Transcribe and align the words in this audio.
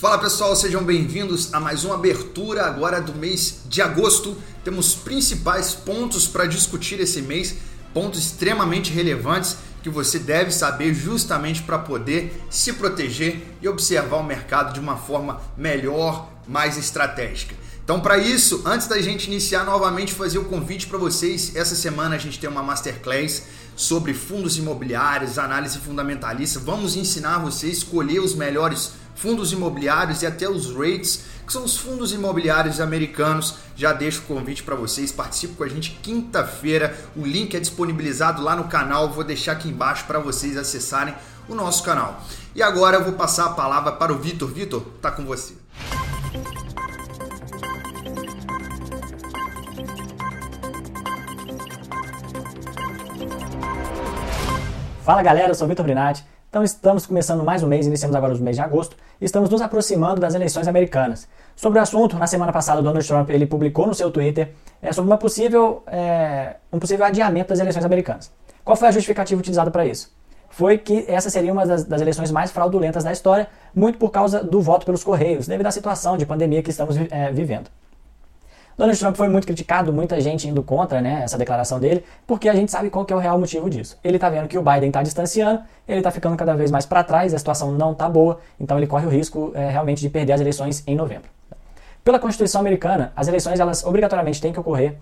Fala 0.00 0.16
pessoal, 0.16 0.56
sejam 0.56 0.82
bem-vindos 0.82 1.52
a 1.52 1.60
mais 1.60 1.84
uma 1.84 1.94
abertura 1.94 2.64
agora 2.64 3.02
do 3.02 3.12
mês 3.12 3.60
de 3.68 3.82
agosto. 3.82 4.34
Temos 4.64 4.94
principais 4.94 5.74
pontos 5.74 6.26
para 6.26 6.46
discutir 6.46 6.98
esse 7.00 7.20
mês, 7.20 7.56
pontos 7.92 8.18
extremamente 8.18 8.90
relevantes 8.90 9.58
que 9.82 9.90
você 9.90 10.18
deve 10.18 10.52
saber 10.52 10.94
justamente 10.94 11.62
para 11.62 11.78
poder 11.78 12.42
se 12.48 12.72
proteger 12.72 13.42
e 13.60 13.68
observar 13.68 14.16
o 14.16 14.24
mercado 14.24 14.72
de 14.72 14.80
uma 14.80 14.96
forma 14.96 15.38
melhor, 15.54 16.30
mais 16.48 16.78
estratégica. 16.78 17.54
Então, 17.84 18.00
para 18.00 18.16
isso, 18.16 18.62
antes 18.64 18.86
da 18.86 19.02
gente 19.02 19.26
iniciar 19.26 19.64
novamente, 19.64 20.14
fazer 20.14 20.38
o 20.38 20.46
convite 20.46 20.86
para 20.86 20.96
vocês. 20.96 21.54
Essa 21.54 21.74
semana 21.74 22.14
a 22.14 22.18
gente 22.18 22.38
tem 22.38 22.48
uma 22.48 22.62
masterclass 22.62 23.42
sobre 23.76 24.14
fundos 24.14 24.56
imobiliários, 24.56 25.38
análise 25.38 25.76
fundamentalista. 25.76 26.58
Vamos 26.58 26.96
ensinar 26.96 27.38
você 27.40 27.66
a 27.66 27.70
escolher 27.70 28.20
os 28.20 28.34
melhores 28.34 28.92
fundos 29.20 29.52
imobiliários 29.52 30.22
e 30.22 30.26
até 30.26 30.48
os 30.48 30.74
REITs, 30.74 31.24
que 31.46 31.52
são 31.52 31.62
os 31.62 31.76
fundos 31.76 32.10
imobiliários 32.10 32.80
americanos. 32.80 33.56
Já 33.76 33.92
deixo 33.92 34.20
o 34.20 34.22
convite 34.22 34.62
para 34.62 34.74
vocês, 34.74 35.12
participe 35.12 35.54
com 35.54 35.64
a 35.64 35.68
gente 35.68 35.98
quinta-feira. 36.02 36.96
O 37.14 37.26
link 37.26 37.54
é 37.54 37.60
disponibilizado 37.60 38.42
lá 38.42 38.56
no 38.56 38.64
canal, 38.64 39.10
vou 39.10 39.22
deixar 39.22 39.52
aqui 39.52 39.68
embaixo 39.68 40.06
para 40.06 40.18
vocês 40.18 40.56
acessarem 40.56 41.14
o 41.48 41.54
nosso 41.54 41.82
canal. 41.82 42.22
E 42.54 42.62
agora 42.62 42.96
eu 42.96 43.04
vou 43.04 43.12
passar 43.12 43.44
a 43.46 43.50
palavra 43.50 43.92
para 43.92 44.10
o 44.10 44.18
Vitor. 44.18 44.48
Vitor, 44.48 44.80
tá 45.02 45.10
com 45.10 45.26
você. 45.26 45.52
Fala 55.04 55.22
galera, 55.22 55.48
eu 55.48 55.54
sou 55.54 55.66
o 55.66 55.68
Vitor 55.68 55.84
Brinatti. 55.84 56.24
Então 56.50 56.64
estamos 56.64 57.06
começando 57.06 57.44
mais 57.44 57.62
um 57.62 57.68
mês, 57.68 57.86
iniciamos 57.86 58.16
agora 58.16 58.34
o 58.34 58.38
mês 58.38 58.56
de 58.56 58.62
agosto, 58.62 58.96
e 59.20 59.24
estamos 59.24 59.48
nos 59.48 59.62
aproximando 59.62 60.20
das 60.20 60.34
eleições 60.34 60.66
americanas. 60.66 61.28
Sobre 61.54 61.78
o 61.78 61.82
assunto, 61.82 62.16
na 62.16 62.26
semana 62.26 62.52
passada, 62.52 62.82
Donald 62.82 63.06
Trump 63.06 63.30
ele 63.30 63.46
publicou 63.46 63.86
no 63.86 63.94
seu 63.94 64.10
Twitter 64.10 64.50
é, 64.82 64.92
sobre 64.92 65.08
uma 65.08 65.16
possível, 65.16 65.84
é, 65.86 66.56
um 66.72 66.80
possível 66.80 67.06
adiamento 67.06 67.50
das 67.50 67.60
eleições 67.60 67.84
americanas. 67.84 68.32
Qual 68.64 68.76
foi 68.76 68.88
a 68.88 68.90
justificativa 68.90 69.38
utilizada 69.40 69.70
para 69.70 69.86
isso? 69.86 70.12
Foi 70.48 70.76
que 70.76 71.04
essa 71.06 71.30
seria 71.30 71.52
uma 71.52 71.64
das, 71.64 71.84
das, 71.84 72.00
eleições 72.00 72.32
mais 72.32 72.50
fraudulentas 72.50 73.04
da 73.04 73.12
história, 73.12 73.46
muito 73.72 73.96
por 73.96 74.10
causa 74.10 74.42
do 74.42 74.60
voto 74.60 74.84
pelos 74.84 75.04
Correios, 75.04 75.46
devido 75.46 75.68
à 75.68 75.70
situação 75.70 76.16
de 76.16 76.26
pandemia 76.26 76.64
que 76.64 76.70
estamos 76.70 76.96
é, 76.96 77.30
vivendo. 77.30 77.70
Donald 78.80 78.98
Trump 78.98 79.14
foi 79.14 79.28
muito 79.28 79.46
criticado, 79.46 79.92
muita 79.92 80.18
gente 80.22 80.48
indo 80.48 80.62
contra 80.62 81.02
né, 81.02 81.20
essa 81.22 81.36
declaração 81.36 81.78
dele, 81.78 82.02
porque 82.26 82.48
a 82.48 82.54
gente 82.54 82.72
sabe 82.72 82.88
qual 82.88 83.06
é 83.10 83.14
o 83.14 83.18
real 83.18 83.38
motivo 83.38 83.68
disso. 83.68 83.98
Ele 84.02 84.16
está 84.16 84.30
vendo 84.30 84.48
que 84.48 84.56
o 84.56 84.62
Biden 84.62 84.88
está 84.88 85.02
distanciando, 85.02 85.60
ele 85.86 85.98
está 85.98 86.10
ficando 86.10 86.34
cada 86.34 86.56
vez 86.56 86.70
mais 86.70 86.86
para 86.86 87.04
trás, 87.04 87.34
a 87.34 87.38
situação 87.38 87.72
não 87.72 87.92
está 87.92 88.08
boa, 88.08 88.40
então 88.58 88.78
ele 88.78 88.86
corre 88.86 89.04
o 89.04 89.10
risco 89.10 89.52
é, 89.54 89.68
realmente 89.68 90.00
de 90.00 90.08
perder 90.08 90.32
as 90.32 90.40
eleições 90.40 90.82
em 90.86 90.96
novembro. 90.96 91.28
Pela 92.02 92.18
Constituição 92.18 92.62
americana, 92.62 93.12
as 93.14 93.28
eleições 93.28 93.60
elas 93.60 93.84
obrigatoriamente 93.84 94.40
têm 94.40 94.50
que 94.50 94.58
ocorrer 94.58 94.96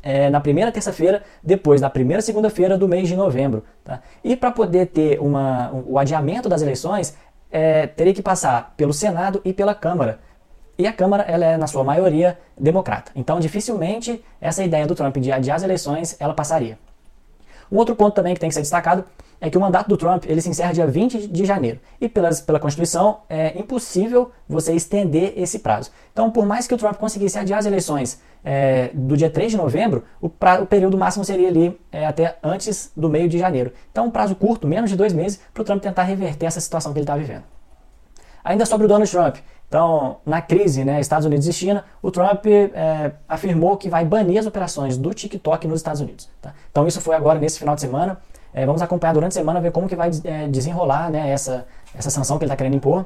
é, 0.00 0.30
na 0.30 0.38
primeira 0.38 0.70
terça-feira, 0.70 1.24
depois 1.42 1.80
da 1.80 1.90
primeira 1.90 2.22
segunda-feira 2.22 2.78
do 2.78 2.86
mês 2.86 3.08
de 3.08 3.16
novembro. 3.16 3.64
Tá? 3.82 4.00
E 4.22 4.36
para 4.36 4.52
poder 4.52 4.86
ter 4.86 5.18
uma, 5.18 5.72
o 5.72 5.98
adiamento 5.98 6.48
das 6.48 6.62
eleições, 6.62 7.16
é, 7.50 7.88
teria 7.88 8.14
que 8.14 8.22
passar 8.22 8.74
pelo 8.76 8.92
Senado 8.92 9.40
e 9.44 9.52
pela 9.52 9.74
Câmara. 9.74 10.20
E 10.78 10.86
a 10.86 10.92
Câmara 10.92 11.24
ela 11.24 11.44
é, 11.44 11.56
na 11.56 11.66
sua 11.66 11.82
maioria, 11.82 12.38
democrata. 12.56 13.10
Então, 13.16 13.40
dificilmente, 13.40 14.24
essa 14.40 14.62
ideia 14.62 14.86
do 14.86 14.94
Trump 14.94 15.16
de 15.16 15.32
adiar 15.32 15.56
as 15.56 15.64
eleições, 15.64 16.16
ela 16.20 16.32
passaria. 16.32 16.78
Um 17.70 17.76
outro 17.76 17.96
ponto 17.96 18.14
também 18.14 18.32
que 18.32 18.38
tem 18.38 18.48
que 18.48 18.54
ser 18.54 18.60
destacado 18.60 19.04
é 19.40 19.50
que 19.50 19.58
o 19.58 19.60
mandato 19.60 19.88
do 19.88 19.96
Trump 19.96 20.24
ele 20.26 20.40
se 20.40 20.48
encerra 20.48 20.72
dia 20.72 20.86
20 20.86 21.26
de 21.26 21.44
janeiro. 21.44 21.80
E 22.00 22.08
pelas, 22.08 22.40
pela 22.40 22.60
Constituição 22.60 23.22
é 23.28 23.58
impossível 23.58 24.30
você 24.48 24.72
estender 24.72 25.32
esse 25.36 25.58
prazo. 25.58 25.90
Então, 26.12 26.30
por 26.30 26.46
mais 26.46 26.68
que 26.68 26.74
o 26.74 26.78
Trump 26.78 26.96
conseguisse 26.96 27.36
adiar 27.38 27.58
as 27.58 27.66
eleições 27.66 28.20
é, 28.44 28.90
do 28.94 29.16
dia 29.16 29.30
3 29.30 29.50
de 29.50 29.56
novembro, 29.56 30.04
o, 30.20 30.28
pra, 30.28 30.62
o 30.62 30.66
período 30.66 30.96
máximo 30.96 31.24
seria 31.24 31.48
ali 31.48 31.78
é, 31.90 32.06
até 32.06 32.36
antes 32.40 32.92
do 32.96 33.08
meio 33.08 33.28
de 33.28 33.36
janeiro. 33.36 33.72
Então, 33.90 34.06
um 34.06 34.10
prazo 34.10 34.36
curto, 34.36 34.66
menos 34.66 34.90
de 34.90 34.96
dois 34.96 35.12
meses, 35.12 35.40
para 35.52 35.60
o 35.60 35.64
Trump 35.64 35.82
tentar 35.82 36.04
reverter 36.04 36.46
essa 36.46 36.60
situação 36.60 36.92
que 36.92 36.98
ele 36.98 37.04
está 37.04 37.16
vivendo. 37.16 37.57
Ainda 38.44 38.64
sobre 38.64 38.86
o 38.86 38.88
Donald 38.88 39.10
Trump, 39.10 39.36
então, 39.68 40.16
na 40.24 40.40
crise, 40.40 40.82
né, 40.82 40.98
Estados 40.98 41.26
Unidos 41.26 41.46
e 41.46 41.52
China, 41.52 41.84
o 42.00 42.10
Trump 42.10 42.46
é, 42.46 43.12
afirmou 43.28 43.76
que 43.76 43.88
vai 43.88 44.02
banir 44.04 44.38
as 44.38 44.46
operações 44.46 44.96
do 44.96 45.12
TikTok 45.12 45.68
nos 45.68 45.80
Estados 45.80 46.00
Unidos. 46.00 46.28
Tá? 46.40 46.54
Então, 46.70 46.86
isso 46.86 47.00
foi 47.02 47.14
agora 47.14 47.38
nesse 47.38 47.58
final 47.58 47.74
de 47.74 47.82
semana. 47.82 48.18
É, 48.54 48.64
vamos 48.64 48.80
acompanhar 48.80 49.12
durante 49.12 49.32
a 49.32 49.34
semana, 49.34 49.60
ver 49.60 49.70
como 49.70 49.86
que 49.86 49.94
vai 49.94 50.10
é, 50.24 50.48
desenrolar 50.48 51.10
né, 51.10 51.30
essa, 51.30 51.66
essa 51.94 52.08
sanção 52.08 52.38
que 52.38 52.44
ele 52.44 52.48
está 52.48 52.56
querendo 52.56 52.76
impor 52.76 53.04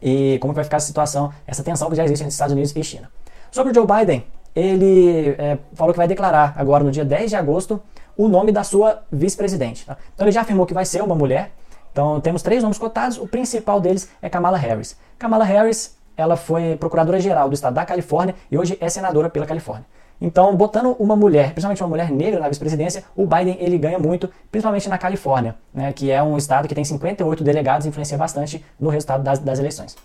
e 0.00 0.38
como 0.40 0.54
vai 0.54 0.64
ficar 0.64 0.78
essa 0.78 0.86
situação, 0.86 1.30
essa 1.46 1.62
tensão 1.62 1.90
que 1.90 1.96
já 1.96 2.04
existe 2.04 2.22
entre 2.22 2.32
Estados 2.32 2.52
Unidos 2.52 2.74
e 2.74 2.82
China. 2.82 3.10
Sobre 3.50 3.72
o 3.72 3.74
Joe 3.74 3.86
Biden, 3.86 4.24
ele 4.56 5.36
é, 5.38 5.58
falou 5.74 5.92
que 5.92 5.98
vai 5.98 6.08
declarar 6.08 6.54
agora 6.56 6.82
no 6.82 6.90
dia 6.90 7.04
10 7.04 7.28
de 7.28 7.36
agosto 7.36 7.82
o 8.16 8.28
nome 8.28 8.50
da 8.50 8.64
sua 8.64 9.02
vice-presidente. 9.12 9.84
Tá? 9.84 9.98
Então, 10.14 10.26
ele 10.26 10.32
já 10.32 10.40
afirmou 10.40 10.64
que 10.64 10.72
vai 10.72 10.86
ser 10.86 11.02
uma 11.02 11.14
mulher. 11.14 11.52
Então, 11.92 12.20
temos 12.20 12.42
três 12.42 12.62
nomes 12.62 12.78
cotados. 12.78 13.18
O 13.18 13.28
principal 13.28 13.80
deles 13.80 14.08
é 14.20 14.28
Kamala 14.28 14.56
Harris. 14.56 14.96
Kamala 15.18 15.44
Harris, 15.44 15.96
ela 16.16 16.36
foi 16.36 16.76
procuradora-geral 16.76 17.48
do 17.48 17.54
estado 17.54 17.74
da 17.74 17.84
Califórnia 17.84 18.34
e 18.50 18.58
hoje 18.58 18.76
é 18.80 18.88
senadora 18.88 19.28
pela 19.28 19.46
Califórnia. 19.46 19.84
Então, 20.20 20.54
botando 20.54 20.94
uma 21.00 21.16
mulher, 21.16 21.50
principalmente 21.50 21.82
uma 21.82 21.88
mulher 21.88 22.10
negra 22.10 22.38
na 22.38 22.48
vice-presidência, 22.48 23.04
o 23.16 23.26
Biden 23.26 23.56
ele 23.58 23.76
ganha 23.76 23.98
muito, 23.98 24.30
principalmente 24.52 24.88
na 24.88 24.96
Califórnia, 24.96 25.56
né, 25.74 25.92
que 25.92 26.12
é 26.12 26.22
um 26.22 26.36
estado 26.36 26.68
que 26.68 26.74
tem 26.74 26.84
58 26.84 27.42
delegados 27.42 27.84
e 27.84 27.88
influencia 27.88 28.16
bastante 28.16 28.64
no 28.78 28.88
resultado 28.88 29.24
das, 29.24 29.40
das 29.40 29.58
eleições. 29.58 29.96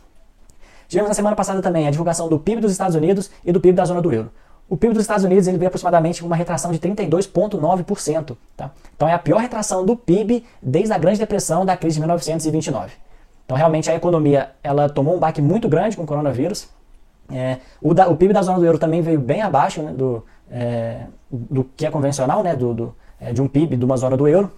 Tivemos 0.88 1.10
na 1.10 1.14
semana 1.14 1.36
passada 1.36 1.62
também 1.62 1.88
a 1.88 1.92
divulgação 1.92 2.28
do 2.28 2.40
PIB 2.40 2.62
dos 2.62 2.72
Estados 2.72 2.96
Unidos 2.96 3.30
e 3.46 3.52
do 3.52 3.62
PIB 3.62 3.76
da 3.76 3.86
zona 3.86 4.02
do 4.02 4.12
euro. 4.12 4.32
O 4.70 4.76
PIB 4.76 4.94
dos 4.94 5.04
Estados 5.04 5.24
Unidos 5.24 5.48
ele 5.48 5.58
veio 5.58 5.68
aproximadamente 5.68 6.22
com 6.22 6.28
uma 6.28 6.36
retração 6.36 6.72
de 6.72 6.80
32,9%. 6.80 8.36
Tá? 8.56 8.72
Então 8.96 9.08
é 9.08 9.14
a 9.14 9.20
pior 9.20 9.40
retração 9.40 9.86
do 9.86 9.96
PIB 9.96 10.44
desde 10.62 10.94
a 10.94 10.98
Grande 10.98 11.20
Depressão 11.20 11.66
da 11.66 11.78
crise 11.78 11.96
de 11.96 12.02
1929. 12.02 12.92
Então, 13.48 13.56
realmente, 13.56 13.90
a 13.90 13.96
economia 13.96 14.52
ela 14.62 14.90
tomou 14.90 15.16
um 15.16 15.20
baque 15.20 15.42
muito 15.42 15.70
grande 15.70 15.96
com 15.96 16.04
o 16.04 16.06
coronavírus. 16.06 16.68
É, 17.32 17.58
o, 17.82 17.94
da, 17.94 18.10
o, 18.10 18.18
PIB 18.18 18.34
da 18.34 18.42
zona 18.42 18.60
do 18.60 18.66
euro 18.66 18.78
também 18.78 19.02
veio 19.02 19.20
bem 19.20 19.42
abaixo 19.42 19.82
né, 19.82 19.94
do, 19.94 20.24
é, 20.52 21.06
do 21.32 21.64
que 21.64 21.86
é 21.86 21.90
convencional, 21.90 22.44
né, 22.44 22.56
do, 22.56 22.74
do 22.74 22.96
é, 23.20 23.32
de 23.32 23.42
um 23.42 23.48
PIB 23.48 23.78
de 23.78 23.86
uma 23.86 23.96
zona 23.96 24.18
do 24.18 24.28
euro. 24.28 24.52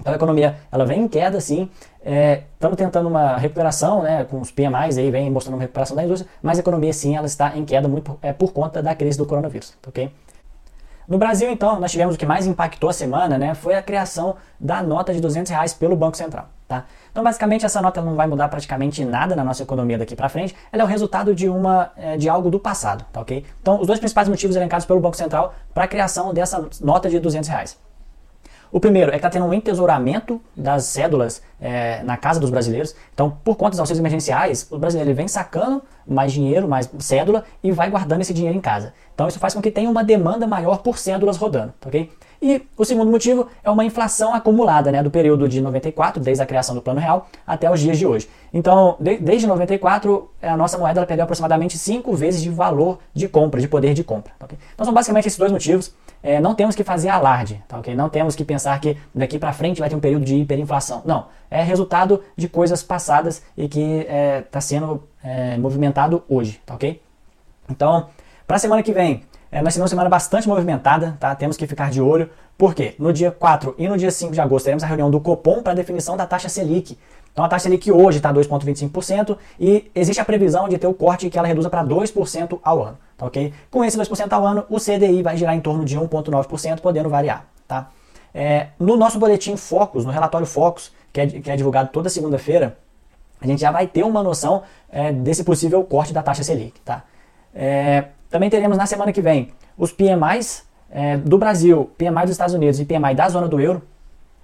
Então 0.00 0.12
a 0.12 0.16
economia 0.16 0.56
ela 0.72 0.84
vem 0.84 1.02
em 1.02 1.08
queda, 1.08 1.40
sim. 1.40 1.70
Estamos 2.54 2.78
é, 2.78 2.84
tentando 2.84 3.08
uma 3.08 3.36
recuperação, 3.36 4.02
né, 4.02 4.24
com 4.24 4.40
os 4.40 4.50
PMIs 4.50 4.96
aí 4.96 5.10
vem 5.10 5.30
mostrando 5.30 5.54
uma 5.54 5.60
recuperação 5.60 5.94
da 5.94 6.02
indústria, 6.02 6.30
mas 6.42 6.58
a 6.58 6.60
economia 6.60 6.92
sim 6.92 7.16
ela 7.16 7.26
está 7.26 7.56
em 7.56 7.64
queda 7.64 7.86
muito 7.86 8.04
por, 8.04 8.18
é, 8.22 8.32
por 8.32 8.52
conta 8.52 8.82
da 8.82 8.94
crise 8.94 9.18
do 9.18 9.26
coronavírus, 9.26 9.74
ok? 9.86 10.10
No 11.06 11.18
Brasil, 11.18 11.50
então, 11.50 11.80
nós 11.80 11.90
tivemos 11.90 12.14
o 12.14 12.18
que 12.18 12.24
mais 12.24 12.46
impactou 12.46 12.88
a 12.88 12.92
semana, 12.92 13.36
né, 13.36 13.52
foi 13.54 13.74
a 13.74 13.82
criação 13.82 14.36
da 14.58 14.82
nota 14.82 15.12
de 15.12 15.20
200 15.20 15.50
reais 15.50 15.74
pelo 15.74 15.96
Banco 15.96 16.16
Central, 16.16 16.48
tá? 16.68 16.84
Então, 17.10 17.24
basicamente, 17.24 17.66
essa 17.66 17.82
nota 17.82 18.00
não 18.00 18.14
vai 18.14 18.28
mudar 18.28 18.48
praticamente 18.48 19.04
nada 19.04 19.34
na 19.34 19.42
nossa 19.42 19.62
economia 19.64 19.98
daqui 19.98 20.14
para 20.14 20.28
frente. 20.28 20.54
Ela 20.70 20.84
é 20.84 20.84
o 20.84 20.88
resultado 20.88 21.34
de 21.34 21.48
uma 21.48 21.90
é, 21.96 22.16
de 22.16 22.28
algo 22.28 22.48
do 22.48 22.60
passado, 22.60 23.04
tá 23.12 23.20
ok? 23.20 23.44
Então, 23.60 23.80
os 23.80 23.88
dois 23.88 23.98
principais 23.98 24.28
motivos 24.28 24.54
elencados 24.54 24.86
pelo 24.86 25.00
Banco 25.00 25.16
Central 25.16 25.52
para 25.74 25.84
a 25.84 25.88
criação 25.88 26.32
dessa 26.32 26.64
nota 26.80 27.10
de 27.10 27.18
200 27.18 27.48
reais. 27.48 27.89
O 28.72 28.78
primeiro 28.78 29.10
é 29.10 29.12
que 29.12 29.18
está 29.18 29.30
tendo 29.30 29.46
um 29.46 29.52
entesouramento 29.52 30.40
das 30.56 30.84
cédulas 30.84 31.42
é, 31.60 32.02
na 32.04 32.16
casa 32.16 32.38
dos 32.38 32.50
brasileiros. 32.50 32.94
Então, 33.12 33.30
por 33.44 33.56
conta 33.56 33.70
dos 33.70 33.80
auxílios 33.80 33.98
emergenciais, 33.98 34.66
o 34.70 34.78
brasileiro 34.78 35.12
vem 35.14 35.26
sacando 35.26 35.82
mais 36.06 36.32
dinheiro, 36.32 36.68
mais 36.68 36.88
cédula 37.00 37.44
e 37.62 37.72
vai 37.72 37.90
guardando 37.90 38.20
esse 38.20 38.32
dinheiro 38.32 38.56
em 38.56 38.60
casa. 38.60 38.94
Então, 39.14 39.26
isso 39.26 39.38
faz 39.38 39.54
com 39.54 39.60
que 39.60 39.70
tenha 39.70 39.90
uma 39.90 40.04
demanda 40.04 40.46
maior 40.46 40.78
por 40.78 40.98
cédulas 40.98 41.36
rodando, 41.36 41.74
tá 41.80 41.88
ok? 41.88 42.10
E 42.42 42.66
o 42.76 42.84
segundo 42.84 43.10
motivo 43.10 43.48
é 43.62 43.70
uma 43.70 43.84
inflação 43.84 44.32
acumulada, 44.32 44.90
né, 44.90 45.02
do 45.02 45.10
período 45.10 45.46
de 45.46 45.60
94, 45.60 46.22
desde 46.22 46.42
a 46.42 46.46
criação 46.46 46.74
do 46.74 46.80
Plano 46.80 46.98
Real, 46.98 47.28
até 47.46 47.70
os 47.70 47.78
dias 47.80 47.98
de 47.98 48.06
hoje. 48.06 48.28
Então, 48.52 48.96
de, 48.98 49.18
desde 49.18 49.46
94, 49.46 50.30
a 50.40 50.56
nossa 50.56 50.78
moeda 50.78 51.04
perdeu 51.04 51.24
aproximadamente 51.24 51.76
5 51.76 52.14
vezes 52.14 52.40
de 52.42 52.48
valor 52.48 52.98
de 53.12 53.28
compra, 53.28 53.60
de 53.60 53.68
poder 53.68 53.92
de 53.92 54.02
compra. 54.02 54.32
Tá 54.38 54.46
okay? 54.46 54.58
Então, 54.72 54.84
são 54.84 54.94
basicamente 54.94 55.26
esses 55.26 55.38
dois 55.38 55.52
motivos. 55.52 55.94
É, 56.22 56.40
não 56.40 56.54
temos 56.54 56.74
que 56.74 56.82
fazer 56.82 57.08
alarde, 57.08 57.62
tá 57.68 57.78
ok? 57.78 57.94
Não 57.94 58.08
temos 58.08 58.34
que 58.34 58.44
pensar 58.44 58.78
que 58.80 58.96
daqui 59.14 59.38
para 59.38 59.52
frente 59.52 59.80
vai 59.80 59.88
ter 59.88 59.96
um 59.96 60.00
período 60.00 60.24
de 60.24 60.36
hiperinflação. 60.36 61.02
Não, 61.04 61.26
é 61.50 61.62
resultado 61.62 62.22
de 62.36 62.48
coisas 62.48 62.82
passadas 62.82 63.42
e 63.56 63.68
que 63.68 63.80
está 63.80 64.12
é, 64.12 64.40
tá 64.42 64.60
sendo 64.60 65.02
é, 65.22 65.56
movimentado 65.58 66.22
hoje, 66.28 66.60
tá 66.64 66.74
ok? 66.74 67.00
Então, 67.70 68.08
para 68.46 68.56
a 68.56 68.58
semana 68.58 68.82
que 68.82 68.92
vem, 68.92 69.22
é, 69.52 69.60
nós 69.62 69.72
tivemos 69.72 69.78
uma 69.78 69.88
semana 69.88 70.08
bastante 70.08 70.48
movimentada, 70.48 71.16
tá? 71.18 71.34
Temos 71.34 71.56
que 71.56 71.66
ficar 71.66 71.90
de 71.90 72.00
olho. 72.00 72.30
Por 72.56 72.74
quê? 72.74 72.94
No 72.98 73.12
dia 73.12 73.30
4 73.32 73.74
e 73.78 73.88
no 73.88 73.96
dia 73.96 74.10
5 74.10 74.32
de 74.32 74.40
agosto 74.40 74.64
teremos 74.64 74.84
a 74.84 74.86
reunião 74.86 75.10
do 75.10 75.18
Copom 75.18 75.62
para 75.62 75.74
definição 75.74 76.16
da 76.16 76.26
taxa 76.26 76.48
Selic. 76.48 76.96
Então 77.32 77.44
a 77.44 77.48
taxa 77.48 77.64
Selic 77.64 77.90
hoje 77.90 78.18
está 78.18 78.32
2,25% 78.32 79.36
e 79.58 79.90
existe 79.94 80.20
a 80.20 80.24
previsão 80.24 80.68
de 80.68 80.78
ter 80.78 80.86
o 80.86 80.94
corte 80.94 81.28
que 81.28 81.38
ela 81.38 81.48
reduza 81.48 81.68
para 81.68 81.84
2% 81.84 82.60
ao 82.62 82.82
ano. 82.82 82.98
Tá 83.16 83.26
ok? 83.26 83.52
Com 83.70 83.84
esse 83.84 83.98
2% 83.98 84.32
ao 84.32 84.46
ano, 84.46 84.64
o 84.68 84.78
CDI 84.78 85.22
vai 85.22 85.36
girar 85.36 85.54
em 85.54 85.60
torno 85.60 85.84
de 85.84 85.98
1,9%, 85.98 86.80
podendo 86.80 87.08
variar. 87.08 87.44
Tá? 87.66 87.90
É, 88.32 88.68
no 88.78 88.96
nosso 88.96 89.18
boletim 89.18 89.56
Focus, 89.56 90.04
no 90.04 90.12
relatório 90.12 90.46
Focus, 90.46 90.92
que 91.12 91.20
é, 91.20 91.26
que 91.26 91.50
é 91.50 91.56
divulgado 91.56 91.90
toda 91.92 92.08
segunda-feira, 92.08 92.76
a 93.40 93.46
gente 93.46 93.60
já 93.60 93.70
vai 93.70 93.86
ter 93.86 94.04
uma 94.04 94.22
noção 94.22 94.62
é, 94.90 95.12
desse 95.12 95.42
possível 95.42 95.82
corte 95.82 96.12
da 96.12 96.22
taxa 96.22 96.44
Selic. 96.44 96.78
Tá? 96.80 97.02
É, 97.54 98.04
também 98.30 98.48
teremos 98.48 98.78
na 98.78 98.86
semana 98.86 99.12
que 99.12 99.20
vem 99.20 99.50
os 99.76 99.92
PMIs 99.92 100.64
é, 100.90 101.16
do 101.16 101.36
Brasil, 101.36 101.90
PMI 101.98 102.22
dos 102.22 102.30
Estados 102.30 102.54
Unidos 102.54 102.78
e 102.80 102.84
PMI 102.84 103.14
da 103.14 103.28
zona 103.28 103.48
do 103.48 103.60
euro. 103.60 103.82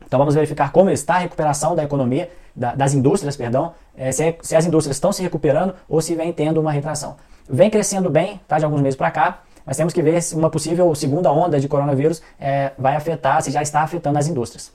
Então 0.05 0.19
vamos 0.19 0.35
verificar 0.35 0.73
como 0.73 0.91
está 0.91 1.15
a 1.15 1.19
recuperação 1.19 1.75
da 1.75 1.85
economia, 1.85 2.31
da, 2.55 2.75
das 2.75 2.95
indústrias, 2.95 3.37
perdão, 3.37 3.75
é, 3.97 4.13
se, 4.13 4.25
é, 4.25 4.39
se, 4.41 4.57
as 4.57 4.67
indústrias 4.67 4.97
estão 4.97 5.13
se 5.13 5.23
recuperando 5.23 5.75
ou 5.89 6.01
se 6.01 6.15
vem 6.15 6.33
tendo 6.33 6.61
uma 6.61 6.73
retração. 6.73 7.17
Vem 7.49 7.71
crescendo 7.71 8.11
bem, 8.11 8.41
tá, 8.47 8.59
de 8.59 8.65
alguns 8.65 8.81
meses 8.81 8.97
para 8.97 9.11
cá, 9.11 9.43
mas 9.65 9.77
temos 9.77 9.93
que 9.93 10.03
ver 10.03 10.23
se 10.23 10.35
uma 10.35 10.51
possível 10.51 10.93
segunda 10.95 11.31
onda 11.31 11.61
de 11.61 11.69
coronavírus 11.69 12.23
é, 12.39 12.73
vai 12.79 12.95
afetar, 12.97 13.43
se 13.43 13.51
já 13.51 13.63
está 13.63 13.83
afetando 13.83 14.19
as 14.19 14.29
indústrias. 14.29 14.73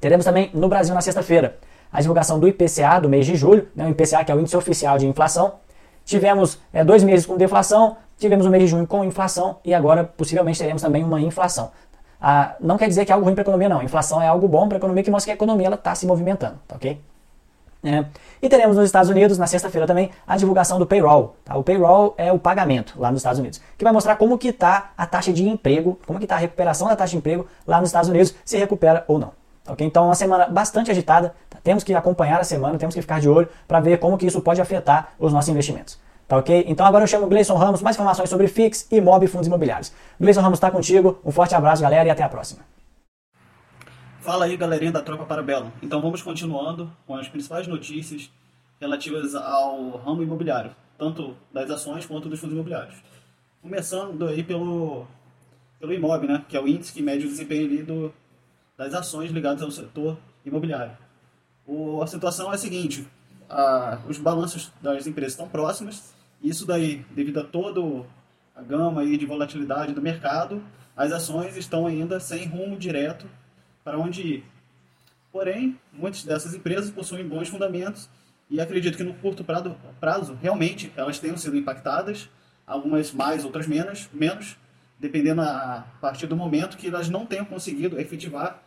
Teremos 0.00 0.24
também 0.24 0.50
no 0.52 0.68
Brasil 0.68 0.94
na 0.94 1.00
sexta-feira 1.00 1.56
a 1.92 2.00
divulgação 2.00 2.38
do 2.38 2.48
IPCA 2.48 3.00
do 3.00 3.08
mês 3.08 3.24
de 3.24 3.36
julho, 3.36 3.68
né, 3.74 3.86
o 3.86 3.90
IPCA 3.90 4.24
que 4.24 4.32
é 4.32 4.34
o 4.34 4.40
índice 4.40 4.56
oficial 4.56 4.98
de 4.98 5.06
inflação. 5.06 5.54
Tivemos 6.04 6.60
é, 6.72 6.84
dois 6.84 7.02
meses 7.02 7.24
com 7.24 7.36
deflação, 7.36 7.96
tivemos 8.18 8.46
o 8.46 8.50
mês 8.50 8.62
de 8.62 8.68
junho 8.68 8.86
com 8.86 9.04
inflação 9.04 9.58
e 9.64 9.74
agora 9.74 10.04
possivelmente 10.04 10.58
teremos 10.58 10.82
também 10.82 11.04
uma 11.04 11.20
inflação. 11.20 11.70
Ah, 12.20 12.56
não 12.60 12.78
quer 12.78 12.88
dizer 12.88 13.04
que 13.04 13.12
é 13.12 13.14
algo 13.14 13.24
ruim 13.24 13.34
para 13.34 13.42
a 13.42 13.44
economia, 13.44 13.68
não. 13.68 13.82
Inflação 13.82 14.20
é 14.22 14.26
algo 14.26 14.48
bom 14.48 14.68
para 14.68 14.76
a 14.76 14.78
economia 14.78 15.02
que 15.02 15.10
mostra 15.10 15.26
que 15.26 15.32
a 15.32 15.34
economia 15.34 15.68
está 15.68 15.94
se 15.94 16.06
movimentando, 16.06 16.58
tá 16.66 16.76
ok? 16.76 17.00
É. 17.84 18.04
E 18.42 18.48
teremos 18.48 18.76
nos 18.76 18.86
Estados 18.86 19.08
Unidos, 19.08 19.38
na 19.38 19.46
sexta-feira 19.46 19.86
também, 19.86 20.10
a 20.26 20.36
divulgação 20.36 20.78
do 20.78 20.86
payroll. 20.86 21.36
Tá? 21.44 21.56
O 21.56 21.62
payroll 21.62 22.14
é 22.16 22.32
o 22.32 22.38
pagamento 22.38 22.94
lá 22.98 23.10
nos 23.10 23.20
Estados 23.20 23.38
Unidos, 23.38 23.60
que 23.78 23.84
vai 23.84 23.92
mostrar 23.92 24.16
como 24.16 24.36
que 24.36 24.48
está 24.48 24.90
a 24.96 25.06
taxa 25.06 25.32
de 25.32 25.46
emprego, 25.46 25.98
como 26.06 26.18
que 26.18 26.24
está 26.24 26.34
a 26.34 26.38
recuperação 26.38 26.88
da 26.88 26.96
taxa 26.96 27.12
de 27.12 27.18
emprego 27.18 27.46
lá 27.66 27.78
nos 27.78 27.90
Estados 27.90 28.08
Unidos, 28.08 28.34
se 28.44 28.56
recupera 28.56 29.04
ou 29.06 29.18
não. 29.18 29.32
Okay? 29.68 29.86
Então, 29.86 30.06
uma 30.06 30.14
semana 30.14 30.46
bastante 30.46 30.90
agitada, 30.90 31.34
tá? 31.48 31.58
temos 31.62 31.84
que 31.84 31.94
acompanhar 31.94 32.40
a 32.40 32.44
semana, 32.44 32.78
temos 32.78 32.94
que 32.94 33.00
ficar 33.00 33.20
de 33.20 33.28
olho 33.28 33.48
para 33.68 33.78
ver 33.78 33.98
como 33.98 34.18
que 34.18 34.26
isso 34.26 34.40
pode 34.40 34.60
afetar 34.60 35.12
os 35.18 35.32
nossos 35.32 35.48
investimentos. 35.48 35.98
Tá 36.28 36.36
ok? 36.38 36.64
Então 36.66 36.84
agora 36.84 37.04
eu 37.04 37.08
chamo 37.08 37.26
o 37.26 37.28
Gleison 37.28 37.54
Ramos, 37.54 37.80
mais 37.82 37.94
informações 37.94 38.28
sobre 38.28 38.48
FIX, 38.48 38.90
IMOB 38.90 39.24
e 39.24 39.28
fundos 39.28 39.46
imobiliários. 39.46 39.92
Gleison 40.20 40.40
Ramos 40.40 40.56
está 40.56 40.70
contigo, 40.70 41.20
um 41.24 41.30
forte 41.30 41.54
abraço 41.54 41.80
galera 41.80 42.08
e 42.08 42.10
até 42.10 42.24
a 42.24 42.28
próxima. 42.28 42.64
Fala 44.20 44.46
aí 44.46 44.56
galerinha 44.56 44.90
da 44.90 45.00
Tropa 45.00 45.24
Parabelo. 45.24 45.72
Então 45.80 46.02
vamos 46.02 46.20
continuando 46.22 46.90
com 47.06 47.14
as 47.14 47.28
principais 47.28 47.68
notícias 47.68 48.28
relativas 48.80 49.36
ao 49.36 49.98
ramo 49.98 50.20
imobiliário, 50.20 50.74
tanto 50.98 51.36
das 51.52 51.70
ações 51.70 52.04
quanto 52.04 52.28
dos 52.28 52.40
fundos 52.40 52.54
imobiliários. 52.54 52.96
Começando 53.62 54.26
aí 54.26 54.42
pelo, 54.42 55.06
pelo 55.78 55.92
IMOB, 55.92 56.26
né, 56.26 56.44
que 56.48 56.56
é 56.56 56.60
o 56.60 56.66
índice 56.66 56.92
que 56.92 57.02
mede 57.02 57.24
o 57.24 57.28
desempenho 57.28 57.86
do, 57.86 58.14
das 58.76 58.94
ações 58.94 59.30
ligadas 59.30 59.62
ao 59.62 59.70
setor 59.70 60.18
imobiliário. 60.44 60.96
O, 61.64 62.02
a 62.02 62.06
situação 62.08 62.50
é 62.50 62.56
a 62.56 62.58
seguinte, 62.58 63.06
os 64.08 64.18
balanços 64.18 64.72
das 64.82 65.06
empresas 65.06 65.34
estão 65.34 65.48
próximas, 65.48 66.15
isso 66.42 66.66
daí, 66.66 67.04
devido 67.10 67.40
a 67.40 67.44
toda 67.44 68.06
a 68.54 68.62
gama 68.62 69.02
aí 69.02 69.16
de 69.16 69.26
volatilidade 69.26 69.92
do 69.92 70.02
mercado, 70.02 70.62
as 70.96 71.12
ações 71.12 71.56
estão 71.56 71.86
ainda 71.86 72.18
sem 72.18 72.46
rumo 72.46 72.76
direto 72.78 73.26
para 73.84 73.98
onde 73.98 74.22
ir. 74.22 74.44
Porém, 75.30 75.78
muitas 75.92 76.24
dessas 76.24 76.54
empresas 76.54 76.90
possuem 76.90 77.26
bons 77.28 77.48
fundamentos 77.48 78.08
e 78.48 78.60
acredito 78.60 78.96
que 78.96 79.04
no 79.04 79.14
curto 79.14 79.44
prazo, 79.44 79.76
prazo 80.00 80.38
realmente 80.40 80.90
elas 80.96 81.18
tenham 81.18 81.36
sido 81.36 81.56
impactadas, 81.56 82.30
algumas 82.66 83.12
mais, 83.12 83.44
outras 83.44 83.66
menos, 83.66 84.08
menos, 84.12 84.56
dependendo 84.98 85.42
a 85.42 85.86
partir 86.00 86.26
do 86.26 86.36
momento 86.36 86.76
que 86.76 86.88
elas 86.88 87.10
não 87.10 87.26
tenham 87.26 87.44
conseguido 87.44 88.00
efetivar 88.00 88.62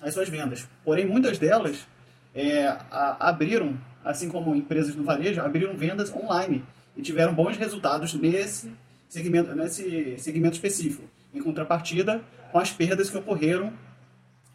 as 0.00 0.14
suas 0.14 0.28
vendas. 0.28 0.66
Porém, 0.84 1.04
muitas 1.06 1.38
delas 1.38 1.86
é, 2.34 2.66
a, 2.90 3.28
abriram, 3.28 3.78
assim 4.02 4.30
como 4.30 4.54
empresas 4.54 4.94
no 4.94 5.04
varejo, 5.04 5.40
abriram 5.42 5.76
vendas 5.76 6.14
online 6.14 6.64
e 6.96 7.02
tiveram 7.02 7.34
bons 7.34 7.56
resultados 7.56 8.14
nesse 8.14 8.72
segmento, 9.08 9.54
nesse 9.54 10.16
segmento 10.18 10.54
específico, 10.54 11.04
em 11.32 11.42
contrapartida 11.42 12.22
com 12.50 12.58
as 12.58 12.70
perdas 12.70 13.10
que 13.10 13.16
ocorreram 13.16 13.72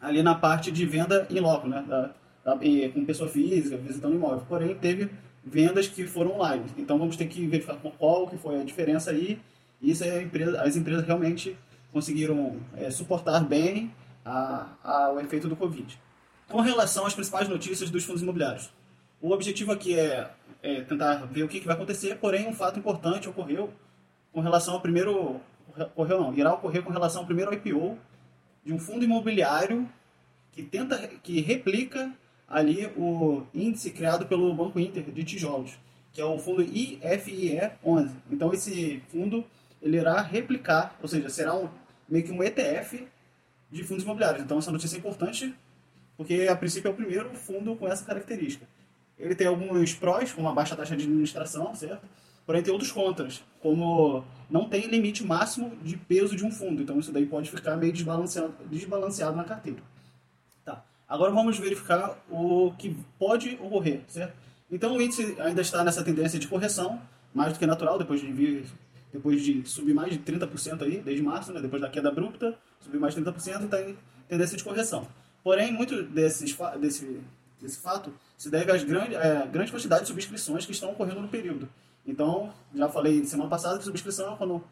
ali 0.00 0.22
na 0.22 0.34
parte 0.34 0.70
de 0.70 0.86
venda 0.86 1.26
em 1.30 1.38
loco, 1.40 1.68
né, 1.68 1.84
da, 1.86 2.10
da, 2.44 2.58
com 2.92 3.04
pessoa 3.04 3.28
física, 3.28 3.76
visitando 3.76 4.14
imóvel. 4.14 4.44
Porém, 4.48 4.74
teve 4.74 5.10
vendas 5.44 5.86
que 5.86 6.06
foram 6.06 6.36
online. 6.36 6.64
Então, 6.78 6.98
vamos 6.98 7.16
ter 7.16 7.26
que 7.26 7.46
verificar 7.46 7.76
qual 7.98 8.26
que 8.28 8.36
foi 8.38 8.60
a 8.60 8.64
diferença 8.64 9.10
aí. 9.10 9.38
Isso 9.80 10.04
é 10.04 10.22
empresa, 10.22 10.60
as 10.62 10.76
empresas 10.76 11.04
realmente 11.04 11.56
conseguiram 11.92 12.56
é, 12.76 12.90
suportar 12.90 13.40
bem 13.40 13.90
a, 14.24 14.66
a, 14.82 15.12
o 15.12 15.20
efeito 15.20 15.48
do 15.48 15.56
Covid. 15.56 15.98
Com 16.48 16.60
relação 16.60 17.06
às 17.06 17.14
principais 17.14 17.48
notícias 17.48 17.90
dos 17.90 18.04
fundos 18.04 18.22
imobiliários, 18.22 18.70
o 19.20 19.32
objetivo 19.32 19.72
aqui 19.72 19.98
é, 19.98 20.30
é 20.62 20.80
tentar 20.82 21.26
ver 21.26 21.42
o 21.42 21.48
que, 21.48 21.60
que, 21.60 21.66
vai 21.66 21.76
acontecer, 21.76 22.16
porém 22.16 22.48
um 22.48 22.54
fato 22.54 22.78
importante 22.78 23.28
ocorreu 23.28 23.72
com 24.32 24.40
relação 24.40 24.74
ao 24.74 24.80
primeiro... 24.80 25.40
Ocorreu 25.76 26.20
não, 26.20 26.34
irá 26.34 26.52
ocorrer 26.52 26.82
com 26.82 26.90
relação 26.90 27.20
ao 27.20 27.26
primeiro 27.26 27.52
IPO 27.54 27.96
de 28.64 28.72
um 28.72 28.78
fundo 28.78 29.04
imobiliário 29.04 29.88
que 30.52 30.62
tenta, 30.62 30.98
que 31.22 31.40
replica 31.40 32.12
ali 32.48 32.86
o 32.96 33.46
índice 33.54 33.90
criado 33.90 34.26
pelo 34.26 34.52
Banco 34.52 34.80
Inter 34.80 35.04
de 35.04 35.24
Tijolos, 35.24 35.78
que 36.12 36.20
é 36.20 36.24
o 36.24 36.38
fundo 36.38 36.62
IFIE 36.62 37.70
11. 37.84 38.14
Então 38.30 38.52
esse 38.52 39.00
fundo 39.08 39.44
ele 39.80 39.96
irá 39.96 40.20
replicar, 40.20 40.96
ou 41.00 41.08
seja, 41.08 41.28
será 41.30 41.54
um, 41.54 41.68
meio 42.08 42.24
que 42.24 42.32
um 42.32 42.42
ETF 42.42 43.06
de 43.70 43.84
fundos 43.84 44.02
imobiliários. 44.02 44.42
Então 44.42 44.58
essa 44.58 44.72
notícia 44.72 44.96
é 44.96 44.98
importante 44.98 45.54
porque 46.16 46.48
a 46.50 46.56
princípio 46.56 46.88
é 46.88 46.90
o 46.90 46.94
primeiro 46.94 47.32
fundo 47.34 47.76
com 47.76 47.86
essa 47.86 48.04
característica. 48.04 48.66
Ele 49.20 49.34
tem 49.34 49.46
alguns 49.46 49.94
prós, 49.94 50.32
como 50.32 50.48
a 50.48 50.52
baixa 50.52 50.74
taxa 50.74 50.96
de 50.96 51.04
administração, 51.04 51.74
certo? 51.74 52.06
Porém 52.46 52.62
tem 52.62 52.72
outros 52.72 52.90
contras, 52.90 53.44
como 53.60 54.24
não 54.50 54.68
tem 54.68 54.86
limite 54.88 55.24
máximo 55.24 55.76
de 55.84 55.96
peso 55.96 56.34
de 56.34 56.44
um 56.44 56.50
fundo. 56.50 56.82
Então 56.82 56.98
isso 56.98 57.12
daí 57.12 57.26
pode 57.26 57.50
ficar 57.50 57.76
meio 57.76 57.92
desbalanceado, 57.92 58.52
desbalanceado 58.68 59.36
na 59.36 59.44
carteira. 59.44 59.78
Tá. 60.64 60.82
Agora 61.06 61.30
vamos 61.30 61.58
verificar 61.58 62.18
o 62.28 62.72
que 62.76 62.96
pode 63.18 63.56
ocorrer, 63.60 64.00
certo? 64.08 64.34
Então 64.70 64.96
o 64.96 65.02
índice 65.02 65.36
ainda 65.38 65.60
está 65.60 65.84
nessa 65.84 66.02
tendência 66.02 66.38
de 66.38 66.48
correção, 66.48 67.00
mais 67.34 67.52
do 67.52 67.58
que 67.58 67.66
natural, 67.66 67.98
depois 67.98 68.20
de 68.20 68.32
vir, 68.32 68.64
depois 69.12 69.42
de 69.42 69.68
subir 69.68 69.94
mais 69.94 70.12
de 70.12 70.18
30% 70.18 70.82
aí, 70.82 71.00
desde 71.00 71.22
março, 71.22 71.52
né? 71.52 71.60
depois 71.60 71.82
da 71.82 71.88
queda 71.88 72.08
abrupta, 72.08 72.56
subir 72.80 72.98
mais 72.98 73.14
de 73.14 73.20
30% 73.20 73.60
e 73.60 73.64
está 73.64 73.82
em 73.82 73.96
tendência 74.28 74.56
de 74.56 74.64
correção. 74.64 75.06
Porém, 75.42 75.72
muito 75.72 76.02
desses, 76.02 76.56
desse, 76.80 77.20
desse 77.60 77.78
fato 77.78 78.12
se 78.36 78.50
deve 78.50 78.70
às 78.70 78.82
grandes, 78.82 79.16
é, 79.16 79.46
grandes 79.46 79.72
quantidades 79.72 80.04
de 80.04 80.08
subscrições 80.08 80.64
que 80.64 80.72
estão 80.72 80.90
ocorrendo 80.90 81.20
no 81.20 81.28
período. 81.28 81.68
Então, 82.06 82.52
já 82.74 82.88
falei 82.88 83.24
semana 83.24 83.48
passada 83.48 83.78
que 83.78 83.84
subscrição, 83.84 84.36
quando 84.36 84.62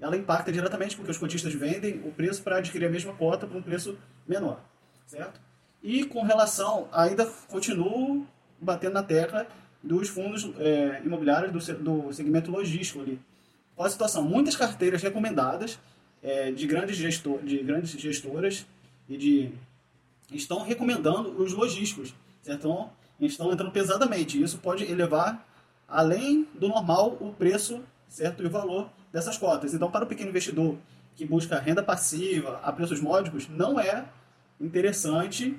ela 0.00 0.16
impacta 0.16 0.50
diretamente 0.50 0.96
porque 0.96 1.10
os 1.10 1.18
cotistas 1.18 1.52
vendem 1.52 2.00
o 2.04 2.10
preço 2.12 2.42
para 2.42 2.56
adquirir 2.56 2.86
a 2.86 2.90
mesma 2.90 3.12
cota 3.12 3.46
por 3.46 3.56
um 3.56 3.62
preço 3.62 3.98
menor, 4.26 4.60
certo? 5.06 5.40
E 5.82 6.04
com 6.04 6.22
relação, 6.22 6.88
ainda 6.92 7.26
continuo 7.48 8.26
batendo 8.60 8.94
na 8.94 9.02
tecla 9.02 9.46
dos 9.82 10.08
fundos 10.08 10.50
é, 10.58 11.00
imobiliários 11.04 11.52
do, 11.52 11.74
do 11.74 12.12
segmento 12.12 12.50
logístico 12.50 13.00
ali. 13.00 13.20
Qual 13.74 13.86
a 13.86 13.90
situação? 13.90 14.22
Muitas 14.22 14.56
carteiras 14.56 15.02
recomendadas 15.02 15.78
é, 16.22 16.50
de, 16.50 16.66
grandes 16.66 16.96
gestor, 16.96 17.42
de 17.42 17.58
grandes 17.58 17.90
gestoras 17.92 18.66
e 19.08 19.16
de 19.16 19.52
estão 20.32 20.62
recomendando 20.62 21.42
os 21.42 21.52
logísticos, 21.52 22.14
Então, 22.46 22.90
estão 23.20 23.52
entrando 23.52 23.70
pesadamente. 23.70 24.40
Isso 24.40 24.58
pode 24.58 24.84
elevar 24.84 25.46
além 25.88 26.46
do 26.54 26.68
normal 26.68 27.16
o 27.20 27.32
preço 27.32 27.82
certo 28.08 28.42
e 28.42 28.46
o 28.46 28.50
valor 28.50 28.90
dessas 29.12 29.36
cotas. 29.36 29.74
Então, 29.74 29.90
para 29.90 30.04
o 30.04 30.08
pequeno 30.08 30.30
investidor 30.30 30.76
que 31.14 31.24
busca 31.24 31.58
renda 31.58 31.82
passiva 31.82 32.60
a 32.62 32.72
preços 32.72 33.00
módicos, 33.00 33.48
não 33.48 33.78
é 33.78 34.06
interessante 34.60 35.58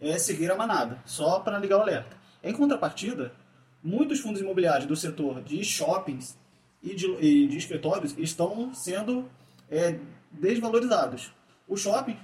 é, 0.00 0.18
seguir 0.18 0.50
a 0.50 0.56
manada, 0.56 0.98
só 1.04 1.40
para 1.40 1.58
ligar 1.58 1.78
o 1.78 1.82
alerta. 1.82 2.16
Em 2.42 2.52
contrapartida, 2.52 3.32
muitos 3.82 4.20
fundos 4.20 4.40
imobiliários 4.40 4.86
do 4.86 4.96
setor 4.96 5.42
de 5.42 5.62
shoppings 5.64 6.38
e 6.82 6.94
de, 6.94 7.06
e 7.20 7.48
de 7.48 7.58
escritórios 7.58 8.16
estão 8.18 8.72
sendo 8.74 9.28
é, 9.70 9.98
desvalorizados. 10.30 11.32
O 11.66 11.76
shopping, 11.76 12.18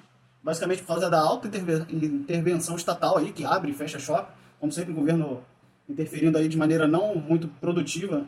basicamente 0.45 0.83
por 0.83 0.89
causa 0.89 1.09
da 1.09 1.19
alta 1.19 1.49
intervenção 1.49 2.77
estatal 2.77 3.17
aí, 3.17 3.33
que 3.33 3.45
abre 3.45 3.71
e 3.71 3.75
fecha 3.75 3.99
shopping, 3.99 4.31
como 4.61 4.71
sempre 4.71 4.93
o 4.93 4.95
governo 4.95 5.43
interferindo 5.89 6.37
aí 6.37 6.49
de 6.49 6.57
maneira 6.57 6.87
não 6.87 7.15
muito 7.15 7.49
produtiva 7.49 8.27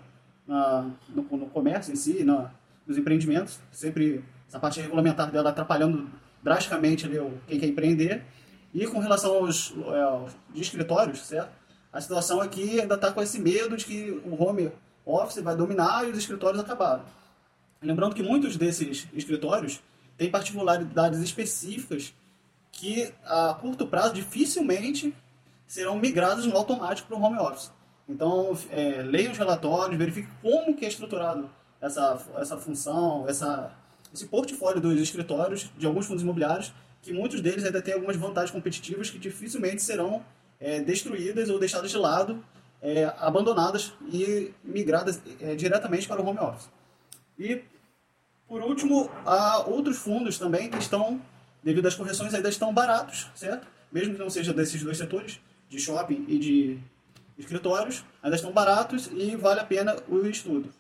na, 0.49 0.91
no, 1.11 1.23
no, 1.23 1.47
comércio 1.47 1.93
em 1.93 1.97
si, 1.97 2.25
na, 2.25 2.51
nos 2.87 2.97
empreendimentos, 2.97 3.61
sempre 3.71 4.25
essa 4.49 4.59
parte 4.59 4.81
regulamentar 4.81 5.31
dela 5.31 5.51
atrapalhando 5.51 6.09
drasticamente 6.43 7.05
ali, 7.05 7.19
o, 7.19 7.33
quem 7.47 7.61
quer 7.61 7.67
empreender. 7.67 8.23
E 8.73 8.87
com 8.87 8.99
relação 8.99 9.37
aos, 9.37 9.75
é, 9.89 10.03
aos 10.03 10.33
escritórios, 10.55 11.21
certo? 11.21 11.51
A 11.93 12.01
situação 12.01 12.41
aqui 12.41 12.81
ainda 12.81 12.95
está 12.95 13.13
com 13.13 13.23
esse 13.23 13.39
medo 13.39 13.77
de 13.77 13.85
que 13.85 14.23
o 14.25 14.43
home 14.43 14.71
office 15.05 15.43
vai 15.43 15.57
dominar 15.57 16.07
e 16.07 16.11
os 16.11 16.19
escritórios 16.19 16.63
acabaram. 16.63 17.05
Lembrando 17.81 18.15
que 18.15 18.23
muitos 18.23 18.57
desses 18.57 19.07
escritórios 19.15 19.81
têm 20.17 20.31
particularidades 20.31 21.21
específicas 21.21 22.15
que 22.73 23.13
a 23.25 23.55
curto 23.55 23.87
prazo 23.87 24.15
dificilmente 24.15 25.15
serão 25.67 25.99
migrados 25.99 26.47
no 26.47 26.57
automático 26.57 27.09
para 27.09 27.17
o 27.17 27.23
home 27.23 27.39
office. 27.39 27.73
Então, 28.09 28.57
é, 28.71 29.03
leia 29.03 29.31
os 29.31 29.39
relatórios, 29.39 29.99
verifique 29.99 30.29
como 30.41 30.77
que 30.77 30.85
é 30.85 30.89
estruturado 30.89 31.51
essa, 31.81 32.25
essa 32.37 32.57
função, 32.57 33.27
essa, 33.29 33.73
esse 34.15 34.27
portfólio 34.27 34.81
dos 34.81 35.01
escritórios 35.01 35.71
de 35.77 35.87
alguns 35.87 36.07
fundos 36.07 36.23
imobiliários, 36.23 36.73
que 37.03 37.13
muitos 37.13 37.41
deles 37.41 37.65
ainda 37.65 37.83
têm 37.83 37.95
algumas 37.95 38.17
vantagens 38.17 38.51
competitivas 38.51 39.11
que 39.11 39.19
dificilmente 39.19 39.83
serão 39.83 40.25
é, 40.61 40.81
destruídas 40.81 41.51
ou 41.51 41.59
deixadas 41.59 41.91
de 41.91 41.97
lado, 41.97 42.43
é, 42.81 43.05
abandonadas 43.19 43.93
e 44.13 44.53
migradas 44.63 45.21
é, 45.41 45.55
diretamente 45.55 46.07
para 46.07 46.21
o 46.21 46.27
home 46.27 46.39
office. 46.39 46.69
E, 47.39 47.63
por 48.49 48.63
último, 48.63 49.11
há 49.25 49.59
outros 49.67 49.99
fundos 49.99 50.39
também 50.39 50.71
que 50.71 50.79
estão, 50.79 51.21
devido 51.63 51.87
às 51.87 51.95
correções, 51.95 52.33
ainda 52.35 52.49
estão 52.49 52.73
baratos, 52.73 53.31
certo? 53.35 53.67
Mesmo 53.91 54.15
que 54.15 54.21
não 54.21 54.31
seja 54.31 54.53
desses 54.53 54.83
dois 54.83 54.97
setores, 54.97 55.41
de 55.69 55.81
shopping 55.81 56.25
e 56.29 56.39
de 56.39 56.79
escritórios, 57.39 58.05
ainda 58.23 58.37
estão 58.37 58.53
baratos 58.53 59.11
e 59.13 59.35
vale 59.37 59.61
a 59.61 59.65
pena 59.65 59.97
o 60.09 60.27
estudo. 60.27 60.73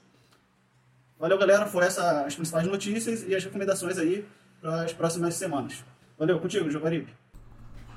Valeu, 1.18 1.38
galera. 1.38 1.66
Foi 1.66 1.84
essas 1.84 2.04
as 2.04 2.34
principais 2.34 2.66
notícias 2.66 3.24
e 3.26 3.34
as 3.34 3.42
recomendações 3.42 3.98
aí 3.98 4.26
para 4.60 4.82
as 4.82 4.92
próximas 4.92 5.34
semanas. 5.34 5.84
Valeu, 6.18 6.38
contigo, 6.38 6.70
Giovanni. 6.70 7.06